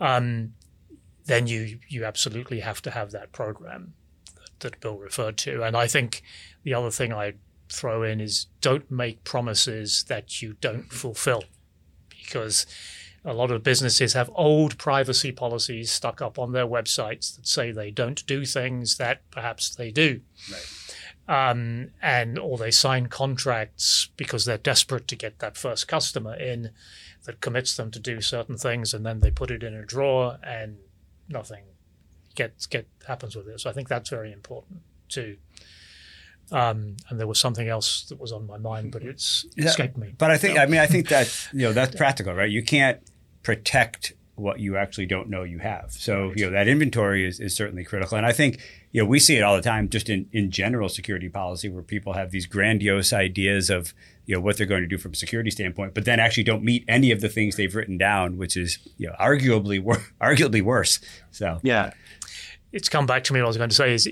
um, 0.00 0.54
then 1.26 1.46
you 1.46 1.78
you 1.88 2.04
absolutely 2.04 2.60
have 2.60 2.82
to 2.82 2.90
have 2.90 3.10
that 3.10 3.32
program 3.32 3.94
that 4.64 4.80
Bill 4.80 4.98
referred 4.98 5.36
to. 5.38 5.62
And 5.62 5.76
I 5.76 5.86
think 5.86 6.22
the 6.64 6.74
other 6.74 6.90
thing 6.90 7.12
I 7.12 7.34
throw 7.70 8.02
in 8.02 8.20
is 8.20 8.46
don't 8.60 8.90
make 8.90 9.22
promises 9.22 10.04
that 10.08 10.42
you 10.42 10.56
don't 10.60 10.92
fulfill 10.92 11.44
because 12.08 12.66
a 13.24 13.32
lot 13.32 13.50
of 13.50 13.62
businesses 13.62 14.12
have 14.12 14.30
old 14.34 14.76
privacy 14.76 15.32
policies 15.32 15.90
stuck 15.90 16.20
up 16.20 16.38
on 16.38 16.52
their 16.52 16.66
websites 16.66 17.34
that 17.36 17.46
say 17.46 17.70
they 17.70 17.90
don't 17.90 18.26
do 18.26 18.44
things 18.44 18.96
that 18.96 19.22
perhaps 19.30 19.74
they 19.74 19.90
do. 19.90 20.20
Right. 20.50 20.70
Um, 21.26 21.92
and 22.02 22.38
or 22.38 22.58
they 22.58 22.70
sign 22.70 23.06
contracts 23.06 24.10
because 24.18 24.44
they're 24.44 24.58
desperate 24.58 25.08
to 25.08 25.16
get 25.16 25.38
that 25.38 25.56
first 25.56 25.88
customer 25.88 26.34
in 26.34 26.70
that 27.24 27.40
commits 27.40 27.76
them 27.76 27.90
to 27.92 27.98
do 27.98 28.20
certain 28.20 28.58
things 28.58 28.92
and 28.92 29.06
then 29.06 29.20
they 29.20 29.30
put 29.30 29.50
it 29.50 29.62
in 29.62 29.74
a 29.74 29.86
drawer 29.86 30.38
and 30.42 30.76
nothing 31.26 31.64
get 32.34 32.66
get 32.70 32.86
happens 33.06 33.36
with 33.36 33.48
it. 33.48 33.60
So 33.60 33.70
I 33.70 33.72
think 33.72 33.88
that's 33.88 34.10
very 34.10 34.32
important 34.32 34.80
too. 35.08 35.36
Um, 36.52 36.96
and 37.08 37.18
there 37.18 37.26
was 37.26 37.38
something 37.38 37.68
else 37.68 38.04
that 38.08 38.20
was 38.20 38.30
on 38.30 38.46
my 38.46 38.58
mind, 38.58 38.92
but 38.92 39.02
it's 39.02 39.46
yeah, 39.56 39.66
escaped 39.66 39.96
me. 39.96 40.14
But 40.16 40.30
I 40.30 40.36
think, 40.36 40.58
I 40.58 40.66
mean, 40.66 40.80
I 40.80 40.86
think 40.86 41.08
that 41.08 41.48
you 41.52 41.60
know 41.60 41.72
that's 41.72 41.96
practical, 41.96 42.34
right? 42.34 42.50
You 42.50 42.62
can't 42.62 43.00
protect 43.42 44.12
what 44.36 44.58
you 44.58 44.76
actually 44.76 45.06
don't 45.06 45.28
know 45.28 45.44
you 45.44 45.58
have. 45.58 45.92
So 45.92 46.28
right. 46.28 46.36
you 46.36 46.44
know 46.46 46.52
that 46.52 46.68
inventory 46.68 47.26
is, 47.26 47.40
is 47.40 47.54
certainly 47.54 47.84
critical, 47.84 48.16
and 48.16 48.26
I 48.26 48.32
think 48.32 48.60
you 48.92 49.02
know 49.02 49.08
we 49.08 49.18
see 49.18 49.36
it 49.36 49.42
all 49.42 49.56
the 49.56 49.62
time, 49.62 49.88
just 49.88 50.08
in 50.08 50.28
in 50.32 50.50
general 50.50 50.88
security 50.88 51.28
policy, 51.28 51.68
where 51.68 51.82
people 51.82 52.12
have 52.12 52.30
these 52.30 52.46
grandiose 52.46 53.12
ideas 53.12 53.70
of 53.70 53.94
you 54.26 54.34
know 54.34 54.40
what 54.40 54.56
they're 54.56 54.66
going 54.66 54.82
to 54.82 54.88
do 54.88 54.98
from 54.98 55.12
a 55.12 55.16
security 55.16 55.50
standpoint, 55.50 55.94
but 55.94 56.04
then 56.04 56.20
actually 56.20 56.44
don't 56.44 56.62
meet 56.62 56.84
any 56.88 57.10
of 57.10 57.20
the 57.20 57.28
things 57.28 57.56
they've 57.56 57.74
written 57.74 57.98
down, 57.98 58.38
which 58.38 58.56
is 58.56 58.78
you 58.96 59.06
know 59.06 59.14
arguably 59.20 59.82
wor- 59.82 60.04
arguably 60.20 60.62
worse. 60.62 61.00
So 61.30 61.60
yeah, 61.62 61.92
it's 62.72 62.88
come 62.88 63.06
back 63.06 63.24
to 63.24 63.32
me. 63.32 63.40
What 63.40 63.46
I 63.46 63.48
was 63.48 63.56
going 63.56 63.70
to 63.70 63.76
say 63.76 63.94
is. 63.94 64.08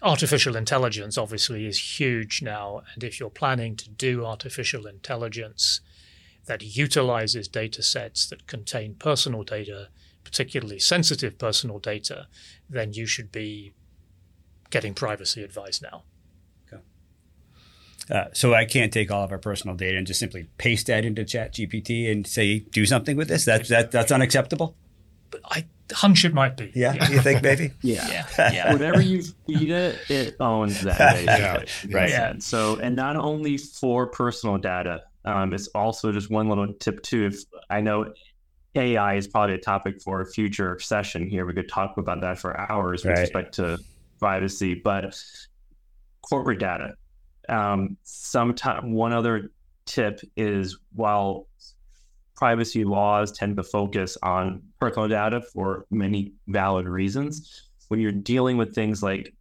artificial 0.00 0.54
intelligence 0.54 1.18
obviously 1.18 1.66
is 1.66 1.98
huge 1.98 2.40
now, 2.40 2.82
and 2.94 3.02
if 3.02 3.18
you're 3.18 3.28
planning 3.28 3.74
to 3.74 3.90
do 3.90 4.24
artificial 4.24 4.86
intelligence 4.86 5.80
that 6.48 6.62
utilizes 6.62 7.48
data 7.48 7.82
sets 7.82 8.26
that 8.28 8.46
contain 8.46 8.94
personal 8.94 9.42
data, 9.42 9.88
particularly 10.24 10.78
sensitive 10.78 11.38
personal 11.38 11.78
data, 11.78 12.26
then 12.68 12.92
you 12.92 13.06
should 13.06 13.32
be 13.32 13.72
getting 14.70 14.94
privacy 14.94 15.42
advice 15.42 15.80
now. 15.80 16.02
Uh, 18.10 18.24
so 18.32 18.54
I 18.54 18.64
can't 18.64 18.92
take 18.92 19.10
all 19.10 19.22
of 19.22 19.32
our 19.32 19.38
personal 19.38 19.76
data 19.76 19.98
and 19.98 20.06
just 20.06 20.20
simply 20.20 20.46
paste 20.56 20.86
that 20.86 21.04
into 21.04 21.24
Chat 21.24 21.54
GPT 21.54 22.10
and 22.10 22.26
say 22.26 22.60
do 22.60 22.86
something 22.86 23.16
with 23.16 23.28
this. 23.28 23.44
That's 23.44 23.68
that 23.68 23.90
that's 23.90 24.12
unacceptable. 24.12 24.76
But 25.30 25.40
I 25.44 25.66
hunch 25.92 26.24
it 26.24 26.32
might 26.32 26.56
be. 26.56 26.72
Yeah, 26.74 26.94
yeah. 26.94 27.10
you 27.10 27.20
think 27.20 27.42
maybe? 27.42 27.72
yeah. 27.82 28.08
yeah, 28.08 28.26
yeah. 28.52 28.72
Whatever 28.72 29.00
you 29.00 29.22
feed 29.46 29.70
it, 29.70 29.98
it 30.08 30.36
owns 30.40 30.82
that. 30.82 30.98
Data. 31.26 31.66
yeah, 31.86 31.96
right. 31.96 32.10
Yeah. 32.10 32.34
So, 32.38 32.76
and 32.76 32.96
not 32.96 33.16
only 33.16 33.58
for 33.58 34.06
personal 34.06 34.58
data, 34.58 35.02
um, 35.24 35.52
it's 35.52 35.68
also 35.68 36.12
just 36.12 36.30
one 36.30 36.48
little 36.48 36.72
tip 36.74 37.02
too. 37.02 37.26
If 37.26 37.40
I 37.68 37.80
know 37.80 38.12
AI 38.74 39.16
is 39.16 39.26
probably 39.26 39.56
a 39.56 39.58
topic 39.58 40.00
for 40.00 40.22
a 40.22 40.26
future 40.26 40.78
session 40.78 41.28
here, 41.28 41.44
we 41.44 41.52
could 41.52 41.68
talk 41.68 41.96
about 41.98 42.20
that 42.22 42.38
for 42.38 42.58
hours 42.58 43.04
with 43.04 43.14
right. 43.14 43.20
respect 43.20 43.54
to 43.54 43.78
privacy, 44.18 44.74
but 44.74 45.14
corporate 46.22 46.58
data 46.58 46.94
um, 47.48 47.96
one 48.82 49.12
other 49.12 49.50
tip 49.86 50.20
is 50.36 50.78
while 50.94 51.46
privacy 52.38 52.84
laws 52.84 53.32
tend 53.32 53.56
to 53.56 53.64
focus 53.64 54.16
on 54.22 54.62
personal 54.78 55.08
data 55.08 55.40
for 55.40 55.86
many 55.90 56.32
valid 56.46 56.86
reasons, 56.86 57.68
when 57.88 57.98
you're 57.98 58.12
dealing 58.12 58.56
with 58.56 58.74
things 58.74 59.02
like 59.02 59.34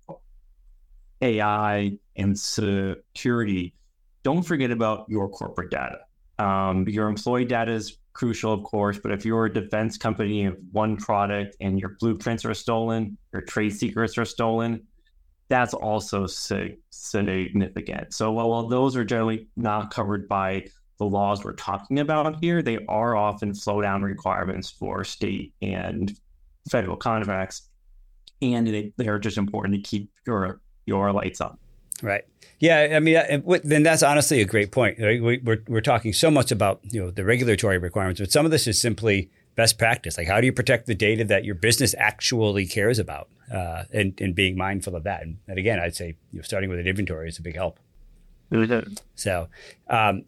AI 1.21 1.97
and 2.15 2.37
security, 2.37 3.75
don't 4.23 4.43
forget 4.43 4.71
about 4.71 5.05
your 5.09 5.29
corporate 5.29 5.69
data. 5.69 5.99
Um, 6.39 6.87
your 6.87 7.07
employee 7.07 7.45
data 7.45 7.71
is 7.71 7.97
crucial, 8.13 8.51
of 8.51 8.63
course, 8.63 8.97
but 8.97 9.11
if 9.11 9.25
you're 9.25 9.45
a 9.45 9.53
defense 9.53 9.97
company 9.97 10.45
of 10.45 10.57
one 10.71 10.97
product 10.97 11.55
and 11.61 11.79
your 11.79 11.97
blueprints 11.99 12.45
are 12.45 12.53
stolen, 12.53 13.15
your 13.31 13.43
trade 13.43 13.75
secrets 13.75 14.17
are 14.17 14.25
stolen, 14.25 14.81
that's 15.49 15.73
also 15.73 16.25
significant. 16.89 18.13
So 18.13 18.31
while 18.31 18.49
while 18.49 18.67
those 18.67 18.95
are 18.95 19.05
generally 19.05 19.47
not 19.55 19.91
covered 19.91 20.27
by 20.27 20.67
the 20.97 21.05
laws 21.05 21.43
we're 21.43 21.53
talking 21.53 21.99
about 21.99 22.43
here, 22.43 22.61
they 22.61 22.79
are 22.87 23.15
often 23.15 23.53
flow 23.53 23.81
down 23.81 24.01
requirements 24.01 24.69
for 24.69 25.03
state 25.03 25.53
and 25.61 26.17
federal 26.69 26.97
contracts, 26.97 27.69
and 28.41 28.67
they, 28.67 28.93
they 28.97 29.07
are 29.07 29.19
just 29.19 29.37
important 29.37 29.75
to 29.75 29.81
keep 29.81 30.11
your 30.25 30.59
your 30.85 31.11
lights 31.11 31.39
up. 31.41 31.59
Right. 32.01 32.23
Yeah. 32.59 32.93
I 32.95 32.99
mean, 32.99 33.43
then 33.63 33.83
that's 33.83 34.03
honestly 34.03 34.41
a 34.41 34.45
great 34.45 34.71
point. 34.71 34.99
Right? 34.99 35.21
We, 35.21 35.37
we're 35.39 35.63
we're 35.67 35.81
talking 35.81 36.13
so 36.13 36.29
much 36.29 36.51
about 36.51 36.81
you 36.83 37.01
know 37.01 37.11
the 37.11 37.23
regulatory 37.23 37.77
requirements, 37.77 38.19
but 38.19 38.31
some 38.31 38.45
of 38.45 38.51
this 38.51 38.67
is 38.67 38.79
simply 38.79 39.29
best 39.57 39.77
practice. 39.77 40.17
Like, 40.17 40.27
how 40.27 40.39
do 40.39 40.45
you 40.45 40.53
protect 40.53 40.85
the 40.85 40.95
data 40.95 41.25
that 41.25 41.43
your 41.43 41.55
business 41.55 41.93
actually 41.97 42.65
cares 42.65 42.99
about, 42.99 43.27
uh, 43.51 43.83
and 43.91 44.19
and 44.21 44.33
being 44.33 44.55
mindful 44.55 44.95
of 44.95 45.03
that. 45.03 45.23
And, 45.23 45.39
and 45.47 45.57
again, 45.57 45.79
I'd 45.79 45.95
say 45.95 46.15
you 46.31 46.39
know, 46.39 46.43
starting 46.43 46.69
with 46.69 46.79
an 46.79 46.87
inventory 46.87 47.27
is 47.27 47.39
a 47.39 47.41
big 47.41 47.55
help. 47.55 47.79
So, 49.15 49.49
um, 49.89 50.23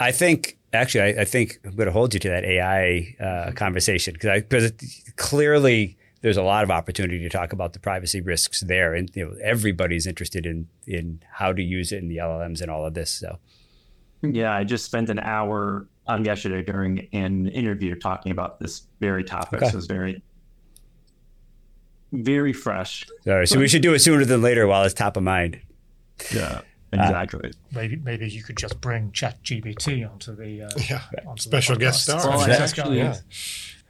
I 0.00 0.12
think 0.12 0.56
actually, 0.72 1.02
I, 1.02 1.22
I, 1.22 1.24
think 1.24 1.58
I'm 1.64 1.76
going 1.76 1.86
to 1.86 1.92
hold 1.92 2.14
you 2.14 2.20
to 2.20 2.28
that 2.30 2.44
AI 2.44 3.14
uh, 3.20 3.52
conversation 3.52 4.14
because 4.14 4.42
because 4.42 4.72
clearly 5.16 5.98
there's 6.22 6.38
a 6.38 6.42
lot 6.42 6.64
of 6.64 6.70
opportunity 6.70 7.18
to 7.18 7.28
talk 7.28 7.52
about 7.52 7.74
the 7.74 7.80
privacy 7.80 8.20
risks 8.20 8.60
there, 8.60 8.94
and 8.94 9.10
you 9.14 9.26
know 9.26 9.36
everybody's 9.42 10.06
interested 10.06 10.46
in 10.46 10.68
in 10.86 11.20
how 11.30 11.52
to 11.52 11.62
use 11.62 11.92
it 11.92 11.98
in 11.98 12.08
the 12.08 12.18
LLMs 12.18 12.62
and 12.62 12.70
all 12.70 12.86
of 12.86 12.94
this. 12.94 13.10
So, 13.10 13.38
yeah, 14.22 14.54
I 14.54 14.64
just 14.64 14.84
spent 14.84 15.10
an 15.10 15.18
hour 15.18 15.86
um, 16.06 16.24
yesterday 16.24 16.62
during 16.62 17.08
an 17.12 17.48
interview 17.48 17.94
talking 17.94 18.32
about 18.32 18.58
this 18.60 18.82
very 19.00 19.24
topic. 19.24 19.62
Okay. 19.62 19.70
So 19.70 19.78
it's 19.78 19.86
very, 19.86 20.22
very 22.12 22.52
fresh. 22.52 23.06
Sorry, 23.24 23.46
so 23.46 23.58
we 23.58 23.68
should 23.68 23.82
do 23.82 23.94
it 23.94 24.00
sooner 24.00 24.24
than 24.24 24.42
later 24.42 24.66
while 24.66 24.82
it's 24.84 24.94
top 24.94 25.16
of 25.16 25.22
mind. 25.22 25.60
Yeah, 26.34 26.60
exactly. 26.92 27.52
Maybe 27.72 27.96
maybe 27.96 28.28
you 28.28 28.42
could 28.42 28.56
just 28.56 28.80
bring 28.80 29.10
ChatGPT 29.12 30.08
onto 30.10 30.34
the 30.36 30.62
uh, 30.62 30.70
Yeah. 30.88 31.02
onto 31.26 31.36
the 31.36 31.42
Special 31.42 31.76
guest 31.76 32.02
star. 32.04 32.18
Well, 32.28 32.40
I 32.40 32.52
Special 32.54 32.62
actually, 32.82 32.96
guest. 32.98 33.22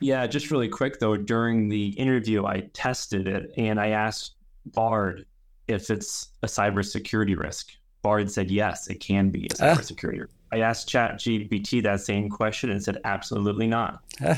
yeah. 0.00 0.26
just 0.26 0.50
really 0.50 0.68
quick 0.68 1.00
though. 1.00 1.16
During 1.16 1.68
the 1.68 1.88
interview, 1.88 2.46
I 2.46 2.60
tested 2.72 3.26
it 3.26 3.52
and 3.56 3.80
I 3.80 3.88
asked 3.88 4.34
Bard 4.66 5.26
if 5.68 5.90
it's 5.90 6.28
a 6.42 6.46
cybersecurity 6.46 7.36
risk. 7.36 7.72
Bard 8.02 8.30
said 8.30 8.50
yes, 8.50 8.88
it 8.88 9.00
can 9.00 9.30
be 9.30 9.46
a 9.46 9.48
Ah. 9.64 9.74
cybersecurity. 9.74 10.26
I 10.52 10.58
asked 10.60 10.88
ChatGPT 10.88 11.82
that 11.84 12.00
same 12.00 12.28
question 12.28 12.70
and 12.70 12.82
said 12.82 12.98
absolutely 13.04 13.66
not. 13.66 14.00
So- 14.20 14.36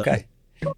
okay. 0.00 0.26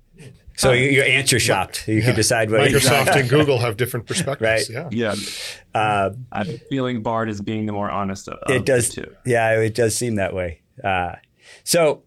So 0.57 0.71
you- 0.71 0.89
you're 0.91 1.05
answer 1.05 1.41
shopped. 1.41 1.89
You 1.89 1.97
Yeah. 1.97 2.05
can 2.05 2.15
decide 2.15 2.49
what 2.49 2.61
Microsoft 2.61 3.17
and 3.17 3.29
Google 3.29 3.59
have 3.59 3.77
different 3.77 4.07
perspectives. 4.11 4.71
Right. 4.71 4.93
Yeah. 4.93 5.15
Yeah, 5.15 5.15
Uh, 5.75 6.11
I'm 6.31 6.59
feeling 6.71 7.03
Bard 7.03 7.29
is 7.29 7.41
being 7.41 7.67
the 7.67 7.73
more 7.73 7.91
honest 7.91 8.29
of, 8.29 8.35
of 8.35 8.55
it 8.55 8.65
does. 8.65 8.89
the 8.95 9.03
two. 9.03 9.17
Yeah, 9.27 9.59
it 9.61 9.75
does 9.75 9.97
seem 9.97 10.15
that 10.15 10.33
way. 10.33 10.61
Uh, 10.85 11.17
so, 11.65 12.05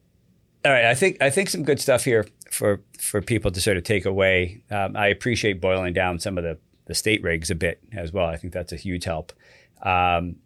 all 0.63 0.71
right, 0.71 0.85
I 0.85 0.95
think 0.95 1.21
I 1.21 1.29
think 1.29 1.49
some 1.49 1.63
good 1.63 1.81
stuff 1.81 2.05
here 2.05 2.25
for 2.49 2.79
for 2.97 3.21
people 3.21 3.51
to 3.51 3.59
sort 3.59 3.75
of 3.75 3.83
take 3.83 4.05
away. 4.05 4.61
Um, 4.71 4.95
I 4.95 5.07
appreciate 5.07 5.59
boiling 5.59 5.91
down 5.91 6.17
some 6.19 6.37
of 6.37 6.45
the 6.45 6.57
the 6.85 6.95
state 6.95 7.21
rigs 7.23 7.49
a 7.51 7.55
bit 7.55 7.81
as 7.91 8.13
well. 8.13 8.27
I 8.27 8.37
think 8.37 8.53
that's 8.53 8.71
a 8.71 8.77
huge 8.77 9.03
help. 9.03 9.33
Um, 9.81 10.37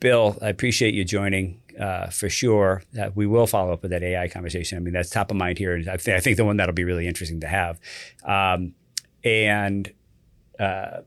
Bill, 0.00 0.38
I 0.40 0.48
appreciate 0.48 0.94
you 0.94 1.04
joining 1.04 1.60
uh, 1.78 2.08
for 2.08 2.28
sure. 2.28 2.82
Uh, 2.98 3.10
we 3.14 3.26
will 3.26 3.46
follow 3.46 3.72
up 3.72 3.82
with 3.82 3.90
that 3.90 4.02
AI 4.02 4.28
conversation. 4.28 4.78
I 4.78 4.80
mean, 4.80 4.94
that's 4.94 5.10
top 5.10 5.30
of 5.30 5.36
mind 5.36 5.58
here. 5.58 5.76
I, 5.76 5.96
th- 5.96 6.16
I 6.16 6.20
think 6.20 6.36
the 6.36 6.44
one 6.44 6.56
that'll 6.56 6.74
be 6.74 6.84
really 6.84 7.06
interesting 7.06 7.40
to 7.40 7.46
have. 7.46 7.78
Um, 8.24 8.74
and 9.22 9.92
uh, 10.58 11.02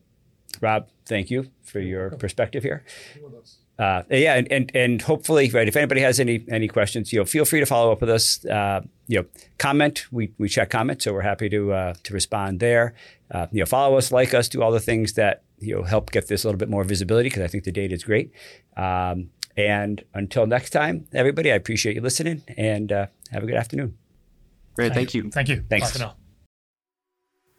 Rob, 0.61 0.89
thank 1.05 1.31
you 1.31 1.49
for 1.63 1.79
your 1.79 2.11
perspective 2.11 2.63
here. 2.63 2.83
Uh, 3.79 4.03
yeah, 4.11 4.35
and, 4.35 4.51
and 4.51 4.71
and 4.75 5.01
hopefully, 5.01 5.49
right. 5.49 5.67
If 5.67 5.75
anybody 5.75 6.01
has 6.01 6.19
any 6.19 6.45
any 6.47 6.67
questions, 6.67 7.11
you 7.11 7.19
know, 7.19 7.25
feel 7.25 7.43
free 7.43 7.59
to 7.59 7.65
follow 7.65 7.91
up 7.91 8.01
with 8.01 8.09
us. 8.09 8.45
Uh, 8.45 8.81
you 9.07 9.19
know, 9.19 9.25
comment. 9.57 10.05
We 10.11 10.31
we 10.37 10.47
check 10.47 10.69
comments, 10.69 11.05
so 11.05 11.13
we're 11.13 11.21
happy 11.21 11.49
to 11.49 11.73
uh, 11.73 11.93
to 12.03 12.13
respond 12.13 12.59
there. 12.59 12.93
Uh, 13.31 13.47
you 13.51 13.59
know, 13.61 13.65
follow 13.65 13.97
us, 13.97 14.11
like 14.11 14.35
us, 14.35 14.47
do 14.47 14.61
all 14.61 14.71
the 14.71 14.79
things 14.79 15.13
that 15.13 15.41
you 15.63 15.75
know 15.75 15.83
help 15.83 16.11
get 16.11 16.27
this 16.27 16.43
a 16.43 16.47
little 16.47 16.59
bit 16.59 16.69
more 16.69 16.83
visibility 16.83 17.29
because 17.29 17.43
I 17.43 17.47
think 17.47 17.63
the 17.63 17.71
data 17.71 17.93
is 17.93 18.03
great. 18.03 18.31
Um, 18.77 19.29
and 19.55 20.03
until 20.13 20.47
next 20.47 20.71
time, 20.71 21.07
everybody, 21.13 21.51
I 21.51 21.55
appreciate 21.55 21.95
you 21.95 22.01
listening, 22.01 22.41
and 22.57 22.91
uh, 22.91 23.07
have 23.31 23.43
a 23.43 23.45
good 23.45 23.55
afternoon. 23.55 23.97
Great, 24.75 24.93
thank 24.93 25.13
you. 25.13 25.29
Thank 25.29 25.49
you. 25.49 25.63
Thanks. 25.69 25.91
Bye 25.91 25.93
for 25.93 25.99
now. 25.99 26.15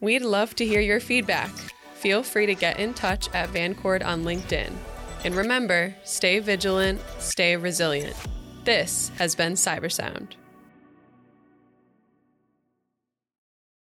We'd 0.01 0.23
love 0.23 0.55
to 0.57 0.67
hear 0.67 0.81
your 0.81 1.01
feedback. 1.01 1.51
Feel 1.95 2.23
free 2.23 2.47
to 2.47 2.55
get 2.55 2.79
in 2.79 2.93
touch 2.93 3.33
at 3.33 3.49
Vancord 3.51 4.05
on 4.05 4.25
LinkedIn. 4.25 4.73
And 5.25 5.35
remember, 5.35 5.95
stay 6.05 6.39
vigilant, 6.41 7.01
stay 7.19 7.57
resilient. 7.57 8.17
This 8.65 9.11
has 9.17 9.35
been 9.35 9.55
Cybersound. 9.55 10.33